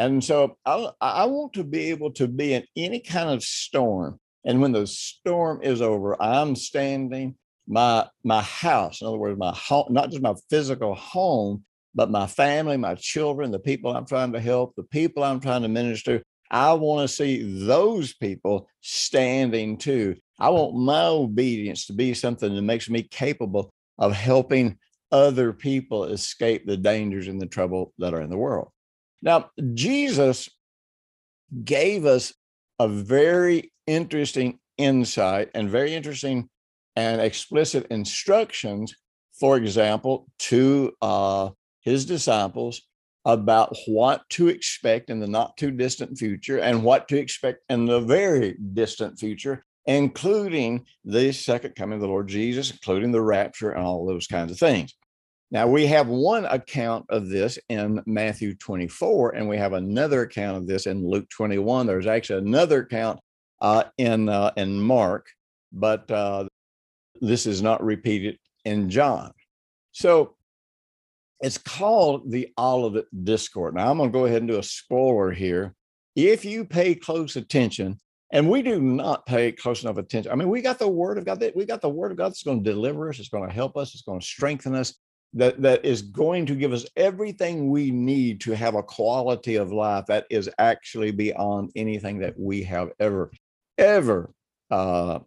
And 0.00 0.22
so 0.22 0.56
I, 0.64 0.90
I 1.00 1.24
want 1.26 1.54
to 1.54 1.64
be 1.64 1.90
able 1.90 2.12
to 2.12 2.28
be 2.28 2.54
in 2.54 2.64
any 2.76 3.00
kind 3.00 3.30
of 3.30 3.42
storm 3.42 4.20
and 4.44 4.60
when 4.60 4.72
the 4.72 4.86
storm 4.86 5.60
is 5.62 5.80
over 5.80 6.20
i'm 6.20 6.56
standing 6.56 7.36
my 7.68 8.06
my 8.24 8.42
house 8.42 9.00
in 9.00 9.06
other 9.06 9.18
words 9.18 9.38
my 9.38 9.52
home 9.54 9.86
not 9.90 10.10
just 10.10 10.22
my 10.22 10.34
physical 10.50 10.94
home 10.94 11.62
but 11.94 12.10
my 12.10 12.26
family 12.26 12.76
my 12.76 12.94
children 12.94 13.50
the 13.50 13.58
people 13.58 13.94
i'm 13.94 14.06
trying 14.06 14.32
to 14.32 14.40
help 14.40 14.74
the 14.76 14.82
people 14.84 15.22
i'm 15.22 15.40
trying 15.40 15.62
to 15.62 15.68
minister 15.68 16.22
i 16.50 16.72
want 16.72 17.08
to 17.08 17.14
see 17.14 17.64
those 17.64 18.14
people 18.14 18.68
standing 18.80 19.76
too 19.76 20.16
I 20.38 20.50
want 20.50 20.76
my 20.76 21.04
obedience 21.06 21.86
to 21.86 21.92
be 21.92 22.14
something 22.14 22.54
that 22.54 22.62
makes 22.62 22.88
me 22.88 23.02
capable 23.02 23.72
of 23.98 24.12
helping 24.12 24.78
other 25.10 25.52
people 25.52 26.04
escape 26.04 26.66
the 26.66 26.76
dangers 26.76 27.26
and 27.28 27.40
the 27.40 27.46
trouble 27.46 27.92
that 27.98 28.14
are 28.14 28.22
in 28.22 28.30
the 28.30 28.36
world. 28.36 28.68
Now, 29.20 29.50
Jesus 29.74 30.48
gave 31.64 32.06
us 32.06 32.32
a 32.78 32.86
very 32.86 33.72
interesting 33.86 34.60
insight 34.76 35.50
and 35.54 35.68
very 35.68 35.94
interesting 35.94 36.48
and 36.94 37.20
explicit 37.20 37.86
instructions, 37.90 38.94
for 39.40 39.56
example, 39.56 40.28
to 40.38 40.92
uh, 41.02 41.50
his 41.80 42.04
disciples 42.04 42.82
about 43.28 43.76
what 43.86 44.28
to 44.30 44.48
expect 44.48 45.10
in 45.10 45.20
the 45.20 45.26
not 45.28 45.56
too 45.56 45.70
distant 45.70 46.18
future 46.18 46.58
and 46.58 46.82
what 46.82 47.06
to 47.06 47.16
expect 47.16 47.60
in 47.68 47.84
the 47.84 48.00
very 48.00 48.56
distant 48.72 49.18
future 49.18 49.64
including 49.88 50.84
the 51.06 51.32
second 51.32 51.74
coming 51.74 51.94
of 51.94 52.02
the 52.02 52.06
Lord 52.06 52.28
Jesus, 52.28 52.70
including 52.70 53.10
the 53.10 53.22
rapture 53.22 53.70
and 53.70 53.84
all 53.84 54.04
those 54.06 54.26
kinds 54.26 54.52
of 54.52 54.58
things. 54.58 54.94
Now, 55.50 55.66
we 55.66 55.86
have 55.86 56.08
one 56.08 56.44
account 56.44 57.06
of 57.08 57.30
this 57.30 57.58
in 57.70 58.02
Matthew 58.04 58.54
24, 58.54 59.34
and 59.34 59.48
we 59.48 59.56
have 59.56 59.72
another 59.72 60.22
account 60.22 60.58
of 60.58 60.66
this 60.66 60.86
in 60.86 61.08
Luke 61.08 61.26
21. 61.30 61.86
There's 61.86 62.06
actually 62.06 62.40
another 62.40 62.82
account 62.82 63.18
uh, 63.62 63.84
in, 63.96 64.28
uh, 64.28 64.50
in 64.58 64.78
Mark, 64.78 65.26
but 65.72 66.08
uh, 66.10 66.46
this 67.22 67.46
is 67.46 67.62
not 67.62 67.82
repeated 67.82 68.38
in 68.66 68.90
John. 68.90 69.32
So 69.92 70.36
it's 71.40 71.58
called 71.58 72.30
the 72.30 72.48
Olivet 72.58 73.06
Discourse. 73.24 73.74
Now, 73.74 73.90
I'm 73.90 73.98
going 73.98 74.10
to 74.10 74.18
go 74.18 74.24
ahead 74.24 74.42
and 74.42 74.48
do 74.48 74.58
a 74.58 74.62
spoiler 74.62 75.30
here. 75.30 75.74
If 76.16 76.44
you 76.44 76.64
pay 76.64 76.94
close 76.94 77.36
attention, 77.36 77.98
and 78.32 78.48
we 78.50 78.62
do 78.62 78.80
not 78.80 79.24
pay 79.26 79.52
close 79.52 79.82
enough 79.82 79.96
attention. 79.96 80.30
I 80.30 80.34
mean, 80.34 80.50
we 80.50 80.60
got 80.60 80.78
the 80.78 80.88
word 80.88 81.16
of 81.16 81.24
God 81.24 81.40
that 81.40 81.56
we 81.56 81.64
got 81.64 81.80
the 81.80 81.88
word 81.88 82.10
of 82.10 82.18
God 82.18 82.28
that's 82.28 82.42
going 82.42 82.62
to 82.62 82.70
deliver 82.70 83.08
us, 83.08 83.18
it's 83.18 83.28
going 83.28 83.48
to 83.48 83.54
help 83.54 83.76
us, 83.76 83.94
it's 83.94 84.02
going 84.02 84.20
to 84.20 84.26
strengthen 84.26 84.74
us, 84.74 84.94
that, 85.34 85.60
that 85.62 85.84
is 85.84 86.02
going 86.02 86.46
to 86.46 86.54
give 86.54 86.72
us 86.72 86.86
everything 86.96 87.70
we 87.70 87.90
need 87.90 88.40
to 88.42 88.52
have 88.52 88.74
a 88.74 88.82
quality 88.82 89.56
of 89.56 89.72
life 89.72 90.04
that 90.06 90.26
is 90.30 90.50
actually 90.58 91.10
beyond 91.10 91.70
anything 91.76 92.18
that 92.18 92.38
we 92.38 92.62
have 92.62 92.90
ever, 92.98 93.30
ever 93.78 94.32
uh, 94.70 95.20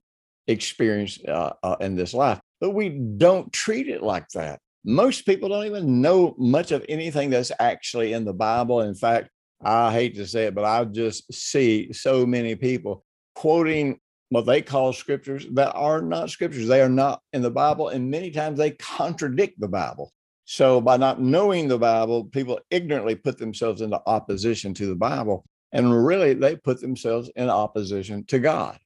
experienced 0.48 1.26
uh, 1.28 1.54
uh, 1.64 1.76
in 1.82 1.96
this 1.96 2.14
life. 2.14 2.40
But 2.60 2.72
we 2.72 2.90
don't 2.90 3.52
treat 3.52 3.88
it 3.88 4.04
like 4.04 4.28
that. 4.30 4.60
Most 4.84 5.26
people 5.26 5.50
don't 5.50 5.66
even 5.66 6.02
know 6.02 6.36
much 6.38 6.72
of 6.72 6.86
anything 6.90 7.30
that's 7.30 7.52
actually 7.60 8.14
in 8.14 8.26
the 8.26 8.34
Bible. 8.34 8.82
In 8.82 8.96
fact, 8.96 9.30
I 9.64 9.92
hate 9.92 10.16
to 10.16 10.26
say 10.26 10.46
it, 10.46 10.56
but 10.56 10.66
I 10.66 10.84
just 10.86 11.32
see 11.32 11.94
so 11.94 12.26
many 12.26 12.56
people 12.56 13.06
quoting 13.36 14.00
what 14.30 14.46
they 14.46 14.62
call 14.62 14.92
scriptures 14.92 15.46
that 15.52 15.72
are 15.74 16.02
not 16.02 16.32
scriptures. 16.32 16.68
They 16.68 16.82
are 16.82 16.90
not 16.90 17.22
in 17.34 17.44
the 17.44 17.52
Bible, 17.52 17.90
and 17.90 18.10
many 18.10 18.32
times 18.32 18.58
they 18.58 18.72
contradict 18.72 19.60
the 19.60 19.68
Bible. 19.68 20.12
So, 20.46 20.82
by 20.82 20.98
not 20.98 21.22
knowing 21.22 21.68
the 21.68 21.78
Bible, 21.78 22.26
people 22.26 22.60
ignorantly 22.72 23.16
put 23.16 23.38
themselves 23.38 23.82
into 23.82 24.02
opposition 24.08 24.74
to 24.76 24.88
the 24.88 24.96
Bible, 24.96 25.46
and 25.72 26.06
really 26.06 26.34
they 26.34 26.56
put 26.56 26.82
themselves 26.82 27.30
in 27.36 27.50
opposition 27.50 28.26
to 28.26 28.40
God. 28.40 28.80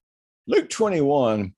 Luke 0.47 0.69
21, 0.69 1.54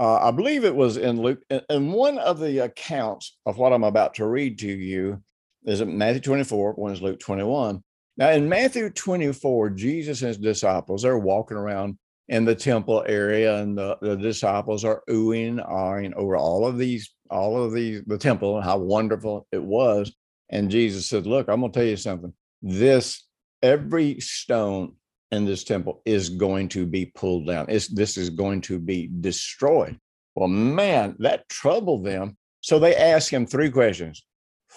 uh, 0.00 0.16
I 0.16 0.30
believe 0.30 0.64
it 0.64 0.74
was 0.74 0.96
in 0.96 1.20
Luke, 1.20 1.42
and 1.68 1.92
one 1.92 2.16
of 2.18 2.40
the 2.40 2.60
accounts 2.60 3.36
of 3.44 3.58
what 3.58 3.74
I'm 3.74 3.84
about 3.84 4.14
to 4.14 4.26
read 4.26 4.58
to 4.60 4.66
you 4.66 5.22
is 5.64 5.82
in 5.82 5.98
Matthew 5.98 6.22
24, 6.22 6.72
one 6.72 6.92
is 6.92 7.02
Luke 7.02 7.20
21. 7.20 7.82
Now, 8.16 8.30
in 8.30 8.48
Matthew 8.48 8.88
24, 8.88 9.70
Jesus 9.70 10.22
and 10.22 10.28
his 10.28 10.38
disciples 10.38 11.04
are 11.04 11.18
walking 11.18 11.58
around 11.58 11.98
in 12.28 12.46
the 12.46 12.54
temple 12.54 13.04
area, 13.06 13.56
and 13.56 13.76
the, 13.76 13.98
the 14.00 14.16
disciples 14.16 14.86
are 14.86 15.02
oohing, 15.10 15.48
and 15.48 15.60
ahhing 15.60 16.14
over 16.14 16.34
all 16.34 16.66
of 16.66 16.78
these, 16.78 17.12
all 17.28 17.62
of 17.62 17.74
these, 17.74 18.02
the 18.06 18.16
temple 18.16 18.56
and 18.56 18.64
how 18.64 18.78
wonderful 18.78 19.46
it 19.52 19.62
was. 19.62 20.10
And 20.48 20.70
Jesus 20.70 21.06
said, 21.08 21.26
Look, 21.26 21.50
I'm 21.50 21.60
going 21.60 21.72
to 21.72 21.78
tell 21.78 21.86
you 21.86 21.96
something. 21.96 22.32
This, 22.62 23.26
every 23.62 24.18
stone 24.20 24.94
in 25.32 25.44
this 25.44 25.64
temple 25.64 26.02
is 26.04 26.28
going 26.28 26.68
to 26.68 26.86
be 26.86 27.06
pulled 27.06 27.46
down. 27.46 27.66
It's, 27.68 27.88
this 27.88 28.16
is 28.16 28.30
going 28.30 28.60
to 28.62 28.78
be 28.78 29.10
destroyed. 29.20 29.98
Well, 30.34 30.48
man, 30.48 31.16
that 31.18 31.48
troubled 31.48 32.04
them. 32.04 32.36
So 32.60 32.78
they 32.78 32.94
asked 32.94 33.30
him 33.30 33.46
three 33.46 33.70
questions. 33.70 34.24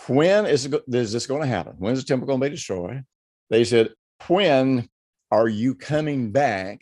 When 0.08 0.46
is 0.46 0.70
this 0.88 1.28
going 1.28 1.42
to 1.42 1.48
happen? 1.48 1.76
When 1.78 1.94
is 1.94 2.04
the 2.04 2.08
temple 2.08 2.28
going 2.28 2.40
to 2.40 2.46
be 2.46 2.56
destroyed? 2.56 3.04
They 3.50 3.64
said, 3.64 3.94
When 4.28 4.90
are 5.32 5.48
you 5.48 5.76
coming 5.76 6.32
back? 6.32 6.82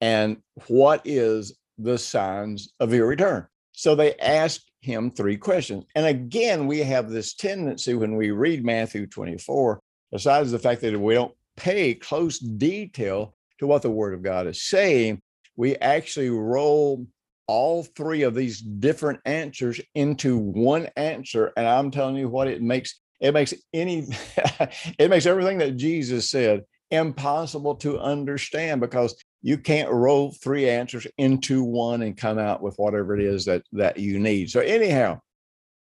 And 0.00 0.38
what 0.66 1.02
is 1.04 1.58
the 1.78 1.98
signs 1.98 2.72
of 2.80 2.92
your 2.92 3.06
return? 3.06 3.46
So 3.72 3.94
they 3.94 4.14
asked 4.16 4.70
him 4.80 5.10
three 5.10 5.36
questions. 5.36 5.84
And 5.94 6.06
again, 6.06 6.66
we 6.66 6.80
have 6.80 7.10
this 7.10 7.34
tendency 7.34 7.94
when 7.94 8.16
we 8.16 8.30
read 8.30 8.64
Matthew 8.64 9.06
24, 9.06 9.80
besides 10.10 10.50
the 10.50 10.58
fact 10.58 10.80
that 10.82 10.98
we 10.98 11.14
don't 11.14 11.34
pay 11.56 11.94
close 11.94 12.38
detail 12.38 13.34
to 13.58 13.66
what 13.66 13.82
the 13.82 13.90
word 13.90 14.14
of 14.14 14.22
God 14.22 14.46
is 14.46 14.62
saying, 14.62 15.20
we 15.56 15.76
actually 15.76 16.30
roll 16.30 17.06
all 17.46 17.82
three 17.82 18.22
of 18.22 18.34
these 18.34 18.60
different 18.60 19.20
answers 19.24 19.80
into 19.94 20.38
one 20.38 20.88
answer. 20.96 21.52
And 21.56 21.66
I'm 21.66 21.90
telling 21.90 22.16
you 22.16 22.28
what 22.28 22.48
it 22.48 22.62
makes 22.62 23.00
it 23.20 23.32
makes 23.32 23.54
any 23.72 24.06
it 24.98 25.10
makes 25.10 25.26
everything 25.26 25.58
that 25.58 25.76
Jesus 25.76 26.30
said 26.30 26.64
impossible 26.90 27.74
to 27.76 27.98
understand 27.98 28.80
because 28.80 29.14
you 29.40 29.58
can't 29.58 29.90
roll 29.90 30.32
three 30.32 30.68
answers 30.68 31.06
into 31.18 31.64
one 31.64 32.02
and 32.02 32.16
come 32.16 32.38
out 32.38 32.62
with 32.62 32.74
whatever 32.76 33.18
it 33.18 33.24
is 33.24 33.44
that 33.46 33.62
that 33.72 33.98
you 33.98 34.18
need. 34.18 34.50
So 34.50 34.60
anyhow, 34.60 35.20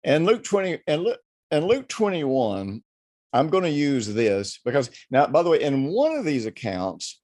and 0.05 0.27
Luke 0.27 0.44
20 0.44 0.81
and 0.87 1.03
Luke 1.03 1.20
and 1.51 1.66
Luke 1.66 1.88
21, 1.88 2.83
I'm 3.33 3.49
going 3.49 3.64
to 3.64 3.71
use 3.71 4.07
this 4.07 4.61
because 4.64 4.90
now, 5.11 5.27
by 5.27 5.42
the 5.42 5.51
way, 5.51 5.62
in 5.62 5.88
one 5.88 6.16
of 6.16 6.25
these 6.25 6.47
accounts, 6.47 7.21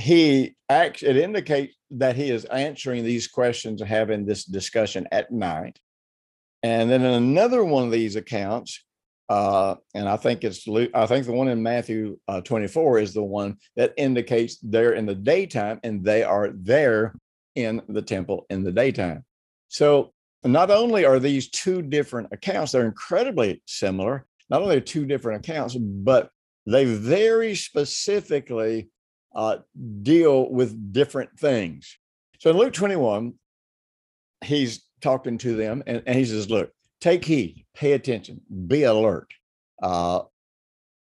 he 0.00 0.54
acts 0.68 1.02
it 1.02 1.16
indicates 1.16 1.76
that 1.90 2.16
he 2.16 2.30
is 2.30 2.44
answering 2.46 3.04
these 3.04 3.28
questions 3.28 3.80
and 3.80 3.90
having 3.90 4.24
this 4.24 4.44
discussion 4.44 5.06
at 5.12 5.30
night. 5.30 5.78
And 6.62 6.90
then 6.90 7.02
in 7.02 7.12
another 7.12 7.64
one 7.64 7.84
of 7.84 7.90
these 7.90 8.16
accounts, 8.16 8.84
uh, 9.28 9.76
and 9.94 10.08
I 10.08 10.16
think 10.16 10.44
it's 10.44 10.66
I 10.94 11.06
think 11.06 11.26
the 11.26 11.32
one 11.32 11.48
in 11.48 11.62
Matthew 11.62 12.18
uh, 12.28 12.40
24 12.40 12.98
is 12.98 13.14
the 13.14 13.22
one 13.22 13.56
that 13.76 13.94
indicates 13.96 14.58
they're 14.62 14.92
in 14.92 15.06
the 15.06 15.14
daytime 15.14 15.80
and 15.82 16.04
they 16.04 16.22
are 16.22 16.50
there 16.52 17.14
in 17.54 17.82
the 17.88 18.02
temple 18.02 18.46
in 18.50 18.62
the 18.62 18.72
daytime. 18.72 19.24
So 19.68 20.12
not 20.44 20.70
only 20.70 21.04
are 21.04 21.18
these 21.18 21.50
two 21.50 21.82
different 21.82 22.28
accounts, 22.32 22.72
they're 22.72 22.84
incredibly 22.84 23.62
similar. 23.66 24.26
Not 24.50 24.62
only 24.62 24.76
are 24.76 24.80
two 24.80 25.06
different 25.06 25.46
accounts, 25.46 25.76
but 25.76 26.30
they 26.66 26.84
very 26.84 27.54
specifically 27.54 28.90
uh, 29.34 29.58
deal 30.02 30.50
with 30.50 30.92
different 30.92 31.38
things. 31.38 31.96
So 32.38 32.50
in 32.50 32.56
Luke 32.56 32.72
21, 32.72 33.34
he's 34.44 34.84
talking 35.00 35.38
to 35.38 35.54
them 35.54 35.82
and, 35.86 36.02
and 36.06 36.18
he 36.18 36.24
says, 36.24 36.50
Look, 36.50 36.70
take 37.00 37.24
heed, 37.24 37.64
pay 37.74 37.92
attention, 37.92 38.40
be 38.66 38.84
alert 38.84 39.28
uh, 39.82 40.22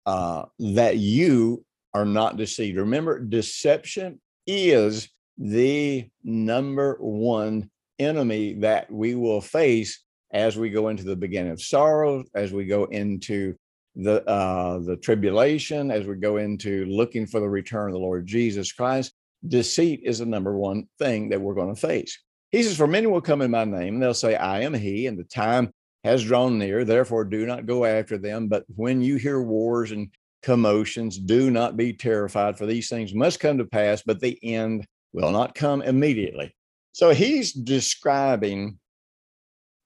uh, 0.06 0.46
that 0.60 0.98
you 0.98 1.66
are 1.94 2.06
not 2.06 2.38
deceived. 2.38 2.78
Remember, 2.78 3.20
deception 3.20 4.20
is 4.46 5.10
the 5.38 6.10
number 6.24 6.98
one 7.00 7.70
enemy 8.00 8.54
that 8.54 8.92
we 8.92 9.16
will 9.16 9.42
face 9.42 10.04
as 10.32 10.58
we 10.58 10.70
go 10.70 10.90
into 10.90 11.04
the 11.04 11.16
beginning 11.16 11.52
of 11.52 11.62
sorrow, 11.62 12.24
as 12.36 12.52
we 12.52 12.66
go 12.66 12.86
into 12.86 13.56
the 13.96 14.24
uh, 14.30 14.80
the 14.80 14.98
tribulation, 14.98 15.90
as 15.90 16.06
we 16.06 16.16
go 16.16 16.38
into 16.38 16.86
looking 16.86 17.26
for 17.26 17.40
the 17.40 17.50
return 17.50 17.88
of 17.88 17.94
the 17.94 18.00
Lord 18.00 18.28
Jesus 18.28 18.72
Christ, 18.72 19.14
deceit 19.48 20.02
is 20.04 20.20
the 20.20 20.26
number 20.26 20.58
one 20.58 20.88
thing 21.00 21.30
that 21.30 21.42
we're 21.42 21.56
going 21.56 21.74
to 21.74 21.80
face. 21.80 22.20
He 22.52 22.64
says, 22.64 22.78
"For 22.78 22.88
many 22.88 23.08
will 23.08 23.22
come 23.22 23.42
in 23.42 23.52
my 23.52 23.66
name, 23.66 23.96
and 23.96 24.04
they'll 24.04 24.14
say, 24.14 24.36
I 24.36 24.62
am 24.62 24.74
He, 24.74 25.08
and 25.08 25.18
the 25.18 25.24
time 25.24 25.72
has 26.04 26.24
drawn 26.24 26.58
near. 26.58 26.86
Therefore, 26.86 27.26
do 27.26 27.46
not 27.46 27.66
go 27.66 27.86
after 27.86 28.18
them. 28.18 28.48
But 28.48 28.66
when 28.76 29.02
you 29.02 29.16
hear 29.16 29.42
wars 29.42 29.92
and 29.92 30.10
commotions, 30.44 31.18
do 31.18 31.50
not 31.50 31.76
be 31.76 31.92
terrified, 31.92 32.58
for 32.58 32.66
these 32.66 32.90
things 32.90 33.14
must 33.14 33.40
come 33.40 33.58
to 33.58 33.66
pass, 33.66 34.04
but 34.06 34.20
the 34.20 34.38
end 34.44 34.86
will 35.14 35.32
not 35.32 35.56
come 35.56 35.82
immediately." 35.82 36.54
So 36.92 37.12
he's 37.12 37.54
describing 37.54 38.80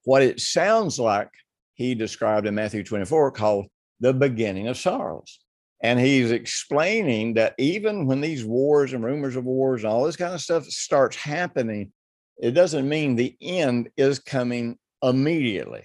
what 0.04 0.22
it 0.22 0.40
sounds 0.40 0.98
like 0.98 1.30
he 1.74 1.94
described 1.94 2.46
in 2.46 2.54
Matthew 2.54 2.84
24 2.84 3.32
called 3.32 3.66
the 4.00 4.12
beginning 4.12 4.68
of 4.68 4.76
sorrows. 4.76 5.38
And 5.82 5.98
he's 5.98 6.30
explaining 6.30 7.34
that 7.34 7.54
even 7.58 8.06
when 8.06 8.20
these 8.20 8.44
wars 8.44 8.92
and 8.92 9.04
rumors 9.04 9.34
of 9.34 9.44
wars 9.44 9.82
and 9.82 9.92
all 9.92 10.04
this 10.04 10.16
kind 10.16 10.32
of 10.32 10.40
stuff 10.40 10.64
starts 10.66 11.16
happening, 11.16 11.92
it 12.38 12.52
doesn't 12.52 12.88
mean 12.88 13.16
the 13.16 13.36
end 13.40 13.90
is 13.96 14.20
coming 14.20 14.78
immediately. 15.02 15.82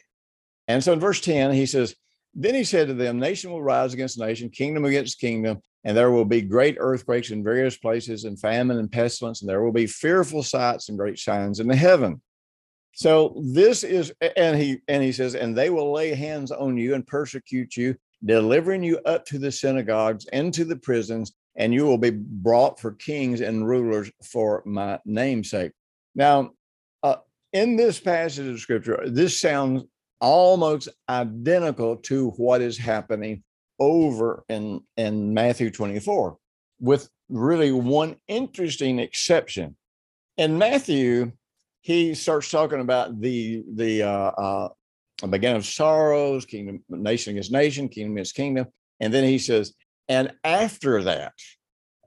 And 0.68 0.84
so 0.84 0.94
in 0.94 1.00
verse 1.00 1.20
10, 1.22 1.52
he 1.54 1.66
says, 1.66 1.96
Then 2.36 2.54
he 2.54 2.64
said 2.64 2.88
to 2.88 2.94
them, 2.94 3.20
Nation 3.20 3.52
will 3.52 3.64
rise 3.64 3.94
against 3.94 4.20
nation, 4.20 4.50
kingdom 4.50 4.86
against 4.86 5.20
kingdom, 5.20 5.62
and 5.84 5.98
there 5.98 6.12
will 6.12 6.26
be 6.26 6.42
great 6.42 6.78
earthquakes 6.80 7.32
in 7.32 7.44
various 7.44 7.78
places, 7.78 8.26
and 8.26 8.40
famine 8.40 8.78
and 8.78 8.92
pestilence, 8.92 9.42
and 9.42 9.50
there 9.50 9.64
will 9.64 9.72
be 9.72 9.88
fearful 9.88 10.44
sights 10.44 10.90
and 10.90 10.98
great 10.98 11.18
signs 11.18 11.60
in 11.60 11.68
the 11.68 11.76
heaven. 11.76 12.22
So 12.98 13.36
this 13.40 13.84
is, 13.84 14.12
and 14.36 14.60
he 14.60 14.82
and 14.88 15.04
he 15.04 15.12
says, 15.12 15.36
and 15.36 15.56
they 15.56 15.70
will 15.70 15.92
lay 15.94 16.16
hands 16.16 16.52
on 16.52 16.78
you 16.78 16.96
and 16.96 17.06
persecute 17.06 17.78
you, 17.78 17.96
delivering 18.26 18.82
you 18.82 18.98
up 19.06 19.24
to 19.28 19.38
the 19.38 19.52
synagogues 19.52 20.26
and 20.34 20.52
to 20.56 20.66
the 20.66 20.78
prisons, 20.78 21.32
and 21.56 21.72
you 21.72 21.86
will 21.86 22.00
be 22.00 22.10
brought 22.10 22.80
for 22.80 22.94
kings 22.94 23.42
and 23.42 23.68
rulers 23.68 24.10
for 24.24 24.64
my 24.66 25.00
namesake. 25.06 25.74
Now, 26.16 26.54
uh, 27.04 27.18
in 27.54 27.76
this 27.76 28.00
passage 28.00 28.48
of 28.48 28.60
scripture, 28.60 29.04
this 29.06 29.40
sounds 29.40 29.84
almost 30.20 30.90
identical 31.08 31.98
to 31.98 32.32
what 32.32 32.62
is 32.62 32.80
happening 32.80 33.44
over 33.80 34.44
in, 34.50 34.82
in 34.98 35.36
Matthew 35.36 35.70
24, 35.70 36.36
with 36.80 37.08
really 37.30 37.72
one 37.72 38.16
interesting 38.28 38.98
exception. 38.98 39.76
In 40.38 40.58
Matthew, 40.58 41.34
he 41.88 42.14
starts 42.16 42.52
talking 42.52 42.82
about 42.82 43.22
the 43.22 43.64
the 43.76 44.04
uh, 44.04 44.32
uh, 44.32 44.70
beginning 45.30 45.56
of 45.56 45.66
sorrows, 45.66 46.46
kingdom, 46.46 46.84
nation 46.90 47.32
against 47.32 47.50
nation, 47.50 47.88
kingdom 47.88 48.18
against 48.18 48.36
kingdom. 48.36 48.66
And 49.00 49.14
then 49.14 49.24
he 49.24 49.40
says, 49.40 49.74
and 50.10 50.34
after 50.44 51.02
that, 51.04 51.32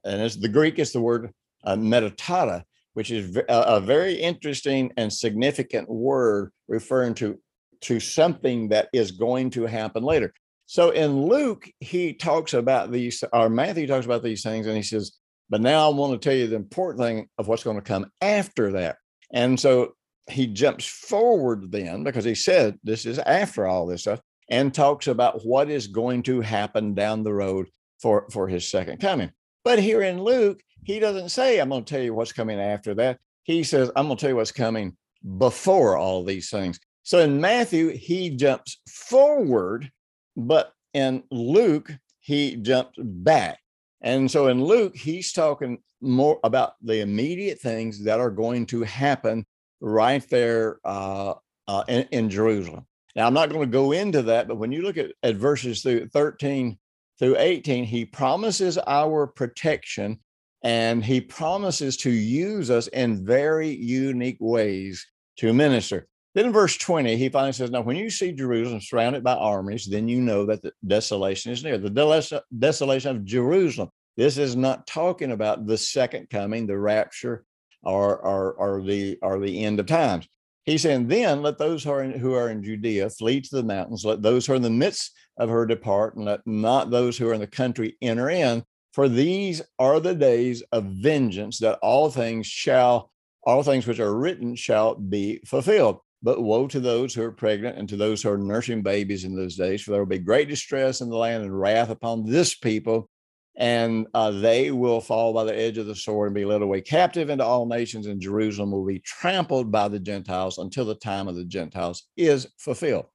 and 0.04 0.20
it's 0.20 0.36
the 0.36 0.50
Greek 0.50 0.78
is 0.78 0.92
the 0.92 1.00
word 1.00 1.30
uh, 1.64 1.76
meta 1.76 2.10
tauta, 2.10 2.64
which 2.92 3.10
is 3.10 3.38
a, 3.38 3.44
a 3.48 3.80
very 3.80 4.16
interesting 4.16 4.92
and 4.98 5.10
significant 5.10 5.88
word 5.88 6.52
referring 6.68 7.14
to 7.14 7.38
to 7.80 8.00
something 8.00 8.68
that 8.68 8.90
is 8.92 9.12
going 9.12 9.48
to 9.48 9.64
happen 9.64 10.02
later. 10.02 10.34
So 10.66 10.90
in 10.90 11.24
Luke, 11.24 11.66
he 11.80 12.12
talks 12.12 12.52
about 12.52 12.92
these, 12.92 13.24
or 13.32 13.48
Matthew 13.48 13.86
talks 13.86 14.04
about 14.04 14.22
these 14.22 14.42
things, 14.42 14.66
and 14.66 14.76
he 14.76 14.82
says, 14.82 15.16
but 15.48 15.62
now 15.62 15.90
I 15.90 15.94
want 15.94 16.12
to 16.12 16.18
tell 16.18 16.36
you 16.36 16.48
the 16.48 16.56
important 16.56 17.00
thing 17.02 17.28
of 17.38 17.48
what's 17.48 17.64
going 17.64 17.78
to 17.78 17.82
come 17.82 18.10
after 18.20 18.72
that. 18.72 18.96
And 19.32 19.58
so 19.58 19.94
he 20.28 20.46
jumps 20.46 20.86
forward 20.86 21.72
then 21.72 22.04
because 22.04 22.24
he 22.24 22.34
said 22.34 22.78
this 22.84 23.06
is 23.06 23.18
after 23.18 23.66
all 23.66 23.86
this 23.86 24.02
stuff 24.02 24.20
and 24.48 24.72
talks 24.72 25.06
about 25.06 25.44
what 25.44 25.70
is 25.70 25.86
going 25.86 26.22
to 26.24 26.40
happen 26.40 26.94
down 26.94 27.22
the 27.22 27.32
road 27.32 27.68
for, 28.00 28.26
for 28.30 28.48
his 28.48 28.68
second 28.68 29.00
coming. 29.00 29.30
But 29.64 29.78
here 29.78 30.02
in 30.02 30.22
Luke, 30.22 30.60
he 30.84 30.98
doesn't 30.98 31.28
say, 31.28 31.58
I'm 31.58 31.68
going 31.68 31.84
to 31.84 31.94
tell 31.94 32.02
you 32.02 32.14
what's 32.14 32.32
coming 32.32 32.58
after 32.58 32.94
that. 32.94 33.18
He 33.44 33.62
says, 33.62 33.90
I'm 33.94 34.06
going 34.06 34.16
to 34.16 34.20
tell 34.20 34.30
you 34.30 34.36
what's 34.36 34.52
coming 34.52 34.96
before 35.38 35.96
all 35.96 36.24
these 36.24 36.50
things. 36.50 36.80
So 37.02 37.18
in 37.18 37.40
Matthew, 37.40 37.88
he 37.88 38.30
jumps 38.30 38.80
forward, 38.88 39.90
but 40.36 40.72
in 40.94 41.22
Luke, 41.30 41.92
he 42.20 42.56
jumped 42.56 42.96
back. 42.98 43.58
And 44.00 44.30
so 44.30 44.48
in 44.48 44.64
Luke, 44.64 44.96
he's 44.96 45.32
talking 45.32 45.78
more 46.00 46.40
about 46.44 46.74
the 46.82 47.00
immediate 47.00 47.60
things 47.60 48.04
that 48.04 48.20
are 48.20 48.30
going 48.30 48.66
to 48.66 48.82
happen 48.82 49.44
right 49.80 50.26
there 50.30 50.80
uh, 50.84 51.34
uh, 51.68 51.84
in, 51.88 52.06
in, 52.10 52.30
Jerusalem. 52.30 52.86
Now, 53.14 53.26
I'm 53.26 53.34
not 53.34 53.50
going 53.50 53.60
to 53.60 53.66
go 53.66 53.92
into 53.92 54.22
that, 54.22 54.48
but 54.48 54.56
when 54.56 54.72
you 54.72 54.82
look 54.82 54.96
at, 54.96 55.12
at 55.22 55.36
verses 55.36 55.82
through 55.82 56.08
13 56.08 56.78
through 57.18 57.36
18, 57.38 57.84
he 57.84 58.06
promises 58.06 58.78
our 58.86 59.26
protection 59.26 60.18
and 60.62 61.04
he 61.04 61.20
promises 61.20 61.96
to 61.98 62.10
use 62.10 62.70
us 62.70 62.86
in 62.88 63.24
very 63.24 63.68
unique 63.68 64.38
ways 64.40 65.06
to 65.36 65.52
minister. 65.52 66.08
Then 66.34 66.46
in 66.46 66.52
verse 66.52 66.76
20, 66.76 67.16
he 67.16 67.28
finally 67.28 67.52
says, 67.52 67.70
Now, 67.70 67.80
when 67.80 67.96
you 67.96 68.08
see 68.08 68.32
Jerusalem 68.32 68.80
surrounded 68.80 69.24
by 69.24 69.34
armies, 69.34 69.86
then 69.86 70.08
you 70.08 70.20
know 70.20 70.46
that 70.46 70.62
the 70.62 70.72
desolation 70.86 71.50
is 71.50 71.64
near. 71.64 71.76
The 71.76 72.42
desolation 72.56 73.16
of 73.16 73.24
Jerusalem. 73.24 73.90
This 74.16 74.38
is 74.38 74.54
not 74.54 74.86
talking 74.86 75.32
about 75.32 75.66
the 75.66 75.78
second 75.78 76.30
coming, 76.30 76.66
the 76.66 76.78
rapture, 76.78 77.44
or, 77.82 78.18
or, 78.18 78.52
or, 78.52 78.82
the, 78.82 79.18
or 79.22 79.40
the 79.40 79.64
end 79.64 79.80
of 79.80 79.86
times. 79.86 80.28
He's 80.66 80.82
saying, 80.82 81.08
Then 81.08 81.42
let 81.42 81.58
those 81.58 81.82
who 81.82 81.90
are, 81.90 82.02
in, 82.04 82.12
who 82.12 82.34
are 82.34 82.50
in 82.50 82.62
Judea 82.62 83.10
flee 83.10 83.40
to 83.40 83.56
the 83.56 83.64
mountains, 83.64 84.04
let 84.04 84.22
those 84.22 84.46
who 84.46 84.52
are 84.52 84.56
in 84.56 84.62
the 84.62 84.70
midst 84.70 85.12
of 85.36 85.48
her 85.48 85.66
depart, 85.66 86.14
and 86.14 86.26
let 86.26 86.46
not 86.46 86.90
those 86.90 87.18
who 87.18 87.28
are 87.28 87.34
in 87.34 87.40
the 87.40 87.46
country 87.46 87.96
enter 88.02 88.30
in. 88.30 88.62
For 88.92 89.08
these 89.08 89.62
are 89.80 89.98
the 89.98 90.14
days 90.14 90.62
of 90.70 90.84
vengeance, 90.84 91.58
that 91.58 91.78
all 91.82 92.08
things 92.08 92.46
shall, 92.46 93.10
all 93.42 93.64
things 93.64 93.86
which 93.86 93.98
are 93.98 94.14
written 94.14 94.54
shall 94.54 94.94
be 94.94 95.40
fulfilled. 95.44 96.00
But 96.22 96.42
woe 96.42 96.66
to 96.68 96.80
those 96.80 97.14
who 97.14 97.22
are 97.22 97.32
pregnant 97.32 97.78
and 97.78 97.88
to 97.88 97.96
those 97.96 98.22
who 98.22 98.30
are 98.30 98.38
nursing 98.38 98.82
babies 98.82 99.24
in 99.24 99.34
those 99.34 99.56
days, 99.56 99.82
for 99.82 99.90
there 99.90 100.00
will 100.00 100.06
be 100.06 100.18
great 100.18 100.48
distress 100.48 101.00
in 101.00 101.08
the 101.08 101.16
land 101.16 101.42
and 101.42 101.58
wrath 101.58 101.88
upon 101.88 102.24
this 102.24 102.54
people, 102.54 103.08
and 103.56 104.06
uh, 104.12 104.30
they 104.30 104.70
will 104.70 105.00
fall 105.00 105.32
by 105.32 105.44
the 105.44 105.58
edge 105.58 105.78
of 105.78 105.86
the 105.86 105.94
sword 105.94 106.28
and 106.28 106.34
be 106.34 106.44
led 106.44 106.62
away 106.62 106.80
captive 106.82 107.30
into 107.30 107.44
all 107.44 107.66
nations, 107.66 108.06
and 108.06 108.20
Jerusalem 108.20 108.70
will 108.70 108.86
be 108.86 109.00
trampled 109.00 109.72
by 109.72 109.88
the 109.88 109.98
Gentiles 109.98 110.58
until 110.58 110.84
the 110.84 110.94
time 110.94 111.26
of 111.26 111.36
the 111.36 111.44
Gentiles 111.44 112.04
is 112.16 112.46
fulfilled. 112.58 113.06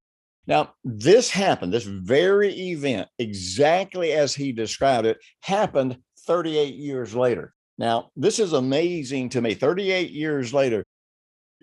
Now, 0.47 0.73
this 0.83 1.29
happened, 1.29 1.73
this 1.73 1.85
very 1.85 2.53
event, 2.53 3.07
exactly 3.17 4.11
as 4.11 4.35
he 4.35 4.51
described 4.51 5.07
it, 5.07 5.17
happened 5.41 5.97
38 6.27 6.75
years 6.75 7.15
later. 7.15 7.53
Now, 7.77 8.11
this 8.15 8.39
is 8.39 8.53
amazing 8.53 9.29
to 9.29 9.41
me. 9.41 9.53
38 9.53 10.11
years 10.11 10.53
later, 10.53 10.85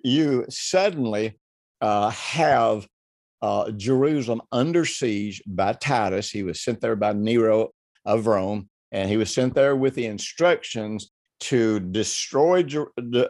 you 0.02 0.44
suddenly 0.48 1.38
uh, 1.80 2.10
have 2.10 2.86
uh, 3.40 3.70
Jerusalem 3.72 4.42
under 4.52 4.84
siege 4.84 5.42
by 5.46 5.72
Titus. 5.72 6.30
He 6.30 6.42
was 6.42 6.62
sent 6.62 6.80
there 6.80 6.96
by 6.96 7.12
Nero 7.12 7.70
of 8.04 8.26
Rome, 8.26 8.68
and 8.92 9.08
he 9.08 9.16
was 9.16 9.32
sent 9.32 9.54
there 9.54 9.76
with 9.76 9.94
the 9.94 10.06
instructions 10.06 11.10
to 11.40 11.80
destroy 11.80 12.64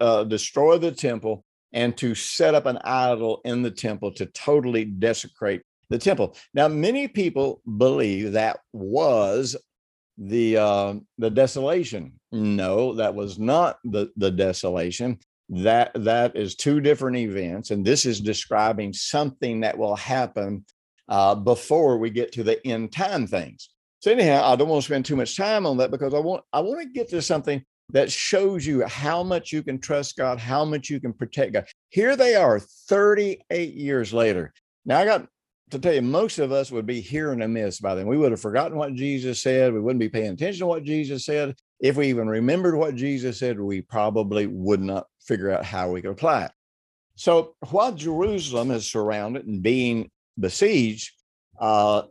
uh, 0.00 0.24
destroy 0.24 0.76
the 0.76 0.92
temple 0.92 1.44
and 1.72 1.96
to 1.96 2.14
set 2.14 2.54
up 2.54 2.66
an 2.66 2.78
idol 2.84 3.40
in 3.44 3.62
the 3.62 3.70
temple 3.70 4.12
to 4.12 4.26
totally 4.26 4.84
desecrate 4.84 5.62
the 5.88 5.98
temple. 5.98 6.36
Now, 6.52 6.68
many 6.68 7.08
people 7.08 7.62
believe 7.78 8.32
that 8.32 8.60
was 8.72 9.56
the 10.18 10.58
uh, 10.58 10.94
the 11.18 11.30
desolation. 11.30 12.12
No, 12.30 12.94
that 12.94 13.14
was 13.14 13.38
not 13.38 13.78
the 13.84 14.10
the 14.16 14.30
desolation. 14.30 15.18
That 15.52 15.92
that 15.94 16.34
is 16.34 16.54
two 16.54 16.80
different 16.80 17.18
events, 17.18 17.70
and 17.70 17.84
this 17.84 18.06
is 18.06 18.20
describing 18.20 18.94
something 18.94 19.60
that 19.60 19.76
will 19.76 19.96
happen 19.96 20.64
uh, 21.08 21.34
before 21.34 21.98
we 21.98 22.08
get 22.08 22.32
to 22.32 22.42
the 22.42 22.66
end 22.66 22.92
time 22.92 23.26
things. 23.26 23.68
So 24.00 24.10
anyhow, 24.10 24.50
I 24.50 24.56
don't 24.56 24.68
want 24.68 24.82
to 24.82 24.86
spend 24.86 25.04
too 25.04 25.14
much 25.14 25.36
time 25.36 25.66
on 25.66 25.76
that 25.76 25.90
because 25.90 26.14
I 26.14 26.18
want 26.18 26.42
I 26.54 26.60
want 26.60 26.80
to 26.80 26.88
get 26.88 27.10
to 27.10 27.20
something 27.20 27.62
that 27.90 28.10
shows 28.10 28.66
you 28.66 28.86
how 28.86 29.22
much 29.22 29.52
you 29.52 29.62
can 29.62 29.78
trust 29.78 30.16
God, 30.16 30.38
how 30.38 30.64
much 30.64 30.88
you 30.88 31.00
can 31.00 31.12
protect 31.12 31.52
God. 31.52 31.66
Here 31.90 32.16
they 32.16 32.34
are 32.34 32.58
38 32.58 33.74
years 33.74 34.14
later. 34.14 34.54
Now, 34.86 35.00
I 35.00 35.04
got 35.04 35.26
to 35.70 35.78
tell 35.78 35.94
you, 35.94 36.02
most 36.02 36.38
of 36.38 36.52
us 36.52 36.70
would 36.70 36.86
be 36.86 37.00
hearing 37.00 37.42
a 37.42 37.48
miss 37.48 37.80
by 37.80 37.94
then. 37.94 38.06
We 38.06 38.16
would 38.16 38.32
have 38.32 38.40
forgotten 38.40 38.78
what 38.78 38.94
Jesus 38.94 39.42
said. 39.42 39.72
We 39.72 39.80
wouldn't 39.80 40.00
be 40.00 40.08
paying 40.08 40.32
attention 40.32 40.60
to 40.60 40.66
what 40.66 40.84
Jesus 40.84 41.24
said. 41.26 41.54
If 41.80 41.96
we 41.96 42.08
even 42.08 42.28
remembered 42.28 42.76
what 42.76 42.94
Jesus 42.94 43.38
said, 43.38 43.60
we 43.60 43.82
probably 43.82 44.46
would 44.46 44.80
not 44.80 45.06
figure 45.26 45.50
out 45.50 45.64
how 45.64 45.90
we 45.90 46.02
could 46.02 46.10
apply 46.10 46.44
it. 46.46 46.50
So 47.14 47.54
while 47.70 47.92
Jerusalem 47.92 48.70
is 48.70 48.90
surrounded 48.90 49.46
and 49.46 49.62
being 49.62 50.10
besieged, 50.38 51.12
uh, 51.60 52.02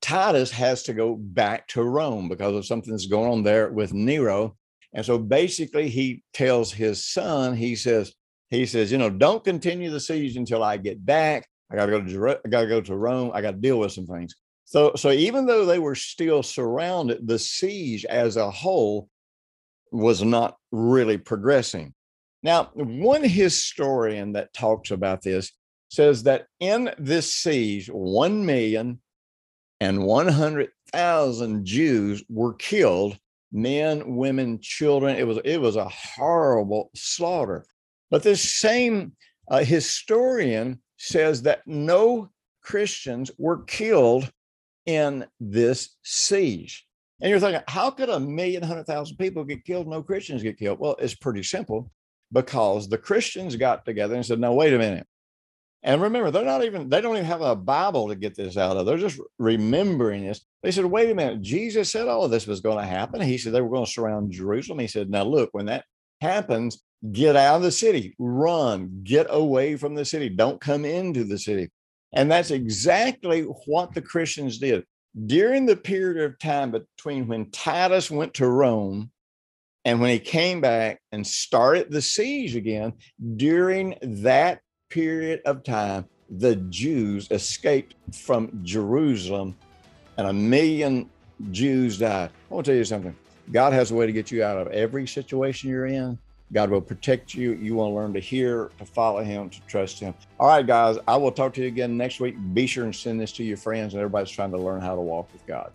Titus 0.00 0.50
has 0.50 0.82
to 0.84 0.94
go 0.94 1.16
back 1.16 1.68
to 1.68 1.82
Rome 1.82 2.28
because 2.28 2.54
of 2.54 2.66
something 2.66 2.92
that's 2.92 3.06
going 3.06 3.30
on 3.30 3.42
there 3.42 3.70
with 3.70 3.92
Nero. 3.92 4.56
And 4.92 5.06
so 5.06 5.16
basically, 5.16 5.88
he 5.88 6.22
tells 6.34 6.72
his 6.72 7.06
son, 7.06 7.56
he 7.56 7.76
says, 7.76 8.12
he 8.50 8.66
says, 8.66 8.92
you 8.92 8.98
know, 8.98 9.08
don't 9.08 9.42
continue 9.42 9.90
the 9.90 10.00
siege 10.00 10.36
until 10.36 10.62
I 10.62 10.76
get 10.76 11.04
back. 11.04 11.48
I 11.70 11.76
got 11.76 11.86
to 11.86 11.92
go 11.92 12.02
to 12.02 12.40
I 12.44 12.48
got 12.48 12.62
to 12.62 12.66
go 12.66 12.80
to 12.82 12.96
Rome. 12.96 13.30
I 13.32 13.40
got 13.40 13.52
to 13.52 13.56
deal 13.56 13.78
with 13.78 13.92
some 13.92 14.06
things. 14.06 14.34
So, 14.66 14.92
so 14.94 15.10
even 15.10 15.46
though 15.46 15.64
they 15.64 15.78
were 15.78 15.94
still 15.94 16.42
surrounded, 16.42 17.26
the 17.26 17.38
siege 17.38 18.04
as 18.04 18.36
a 18.36 18.50
whole 18.50 19.08
was 19.90 20.22
not 20.22 20.56
really 20.70 21.16
progressing. 21.16 21.94
Now, 22.42 22.70
one 22.74 23.22
historian 23.24 24.32
that 24.32 24.52
talks 24.52 24.90
about 24.90 25.22
this 25.22 25.52
says 25.90 26.24
that 26.24 26.46
in 26.58 26.90
this 26.98 27.32
siege, 27.32 27.88
one 27.88 28.44
million 28.44 29.00
and 29.80 30.04
one 30.04 30.28
hundred 30.28 30.70
thousand 30.92 31.64
Jews 31.64 32.24
were 32.28 32.54
killed 32.54 33.16
men, 33.52 34.16
women, 34.16 34.58
children. 34.60 35.16
It 35.16 35.26
was 35.26 35.38
it 35.44 35.58
was 35.58 35.76
a 35.76 35.88
horrible 35.88 36.90
slaughter. 36.94 37.64
But 38.10 38.22
this 38.22 38.42
same 38.42 39.12
uh, 39.48 39.64
historian 39.64 40.80
says 40.96 41.42
that 41.42 41.62
no 41.66 42.30
Christians 42.62 43.30
were 43.38 43.64
killed 43.64 44.30
in 44.86 45.26
this 45.40 45.96
siege. 46.02 46.86
And 47.20 47.30
you're 47.30 47.40
thinking, 47.40 47.62
how 47.68 47.90
could 47.90 48.08
a 48.08 48.18
million, 48.18 48.62
hundred 48.62 48.84
thousand 48.84 49.16
people 49.16 49.44
get 49.44 49.64
killed? 49.64 49.86
No 49.86 50.02
Christians 50.02 50.42
get 50.42 50.58
killed. 50.58 50.78
Well, 50.80 50.96
it's 50.98 51.14
pretty 51.14 51.42
simple 51.42 51.90
because 52.32 52.88
the 52.88 52.98
Christians 52.98 53.56
got 53.56 53.84
together 53.84 54.14
and 54.14 54.24
said, 54.24 54.40
no, 54.40 54.54
wait 54.54 54.72
a 54.72 54.78
minute. 54.78 55.06
And 55.84 56.00
remember, 56.00 56.30
they're 56.30 56.44
not 56.44 56.64
even, 56.64 56.88
they 56.88 57.00
don't 57.00 57.16
even 57.16 57.26
have 57.26 57.40
a 57.40 57.56
Bible 57.56 58.08
to 58.08 58.14
get 58.14 58.36
this 58.36 58.56
out 58.56 58.76
of. 58.76 58.86
They're 58.86 58.98
just 58.98 59.20
remembering 59.38 60.24
this. 60.24 60.44
They 60.62 60.70
said, 60.70 60.84
wait 60.84 61.10
a 61.10 61.14
minute, 61.14 61.42
Jesus 61.42 61.90
said 61.90 62.06
all 62.06 62.24
of 62.24 62.30
this 62.30 62.46
was 62.46 62.60
going 62.60 62.78
to 62.78 62.84
happen. 62.84 63.20
He 63.20 63.36
said 63.36 63.52
they 63.52 63.60
were 63.60 63.68
going 63.68 63.84
to 63.84 63.90
surround 63.90 64.30
Jerusalem. 64.30 64.78
He 64.78 64.86
said, 64.86 65.10
now 65.10 65.24
look, 65.24 65.50
when 65.52 65.66
that 65.66 65.84
happens, 66.20 66.82
get 67.10 67.34
out 67.34 67.56
of 67.56 67.62
the 67.62 67.72
city, 67.72 68.14
run, 68.18 69.00
get 69.02 69.26
away 69.28 69.76
from 69.76 69.96
the 69.96 70.04
city, 70.04 70.28
don't 70.28 70.60
come 70.60 70.84
into 70.84 71.24
the 71.24 71.38
city. 71.38 71.68
And 72.12 72.30
that's 72.30 72.50
exactly 72.50 73.42
what 73.66 73.92
the 73.92 74.02
Christians 74.02 74.58
did. 74.58 74.84
During 75.26 75.66
the 75.66 75.76
period 75.76 76.24
of 76.24 76.38
time 76.38 76.70
between 76.70 77.26
when 77.26 77.50
Titus 77.50 78.10
went 78.10 78.34
to 78.34 78.46
Rome 78.46 79.10
and 79.84 80.00
when 80.00 80.10
he 80.10 80.18
came 80.18 80.60
back 80.60 81.00
and 81.10 81.26
started 81.26 81.90
the 81.90 82.02
siege 82.02 82.54
again, 82.54 82.92
during 83.36 83.96
that 84.02 84.60
period 84.90 85.40
of 85.44 85.64
time, 85.64 86.06
the 86.30 86.56
Jews 86.56 87.28
escaped 87.30 87.94
from 88.14 88.60
Jerusalem 88.62 89.56
and 90.16 90.26
a 90.26 90.32
million 90.32 91.10
Jews 91.50 91.98
died. 91.98 92.30
I 92.50 92.54
want 92.54 92.64
to 92.66 92.72
tell 92.72 92.78
you 92.78 92.84
something. 92.84 93.16
God 93.50 93.72
has 93.72 93.90
a 93.90 93.94
way 93.94 94.06
to 94.06 94.12
get 94.12 94.30
you 94.30 94.44
out 94.44 94.56
of 94.56 94.68
every 94.68 95.06
situation 95.06 95.68
you're 95.68 95.86
in. 95.86 96.18
God 96.52 96.70
will 96.70 96.82
protect 96.82 97.34
you. 97.34 97.54
You 97.54 97.74
want 97.74 97.90
to 97.90 97.94
learn 97.94 98.12
to 98.12 98.20
hear, 98.20 98.70
to 98.78 98.84
follow 98.84 99.24
Him, 99.24 99.48
to 99.50 99.60
trust 99.62 99.98
Him. 99.98 100.14
All 100.38 100.48
right, 100.48 100.66
guys, 100.66 100.98
I 101.08 101.16
will 101.16 101.32
talk 101.32 101.54
to 101.54 101.62
you 101.62 101.66
again 101.66 101.96
next 101.96 102.20
week. 102.20 102.36
Be 102.52 102.66
sure 102.66 102.84
and 102.84 102.94
send 102.94 103.20
this 103.20 103.32
to 103.32 103.44
your 103.44 103.56
friends 103.56 103.94
and 103.94 104.00
everybody's 104.00 104.30
trying 104.30 104.52
to 104.52 104.58
learn 104.58 104.80
how 104.80 104.94
to 104.94 105.00
walk 105.00 105.32
with 105.32 105.44
God. 105.46 105.72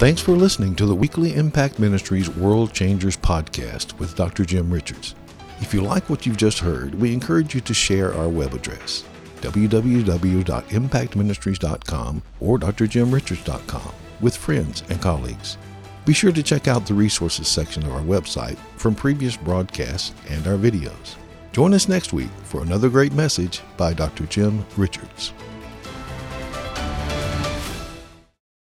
Thanks 0.00 0.22
for 0.22 0.32
listening 0.32 0.74
to 0.76 0.86
the 0.86 0.94
weekly 0.94 1.34
Impact 1.34 1.78
Ministries 1.78 2.30
World 2.30 2.72
Changers 2.72 3.18
podcast 3.18 3.98
with 3.98 4.16
Dr. 4.16 4.46
Jim 4.46 4.72
Richards. 4.72 5.14
If 5.60 5.74
you 5.74 5.82
like 5.82 6.08
what 6.08 6.24
you've 6.24 6.38
just 6.38 6.58
heard, 6.58 6.94
we 6.94 7.12
encourage 7.12 7.54
you 7.54 7.60
to 7.60 7.74
share 7.74 8.14
our 8.14 8.30
web 8.30 8.54
address 8.54 9.04
www.impactministries.com 9.42 12.22
or 12.40 12.58
drjimrichards.com 12.58 13.92
with 14.22 14.34
friends 14.34 14.84
and 14.88 15.02
colleagues. 15.02 15.58
Be 16.06 16.14
sure 16.14 16.32
to 16.32 16.42
check 16.42 16.66
out 16.66 16.86
the 16.86 16.94
resources 16.94 17.46
section 17.46 17.82
of 17.82 17.92
our 17.92 18.00
website 18.00 18.56
from 18.78 18.94
previous 18.94 19.36
broadcasts 19.36 20.14
and 20.30 20.46
our 20.46 20.56
videos. 20.56 21.16
Join 21.52 21.74
us 21.74 21.88
next 21.88 22.14
week 22.14 22.30
for 22.44 22.62
another 22.62 22.88
great 22.88 23.12
message 23.12 23.60
by 23.76 23.92
Dr. 23.92 24.24
Jim 24.24 24.64
Richards. 24.78 25.34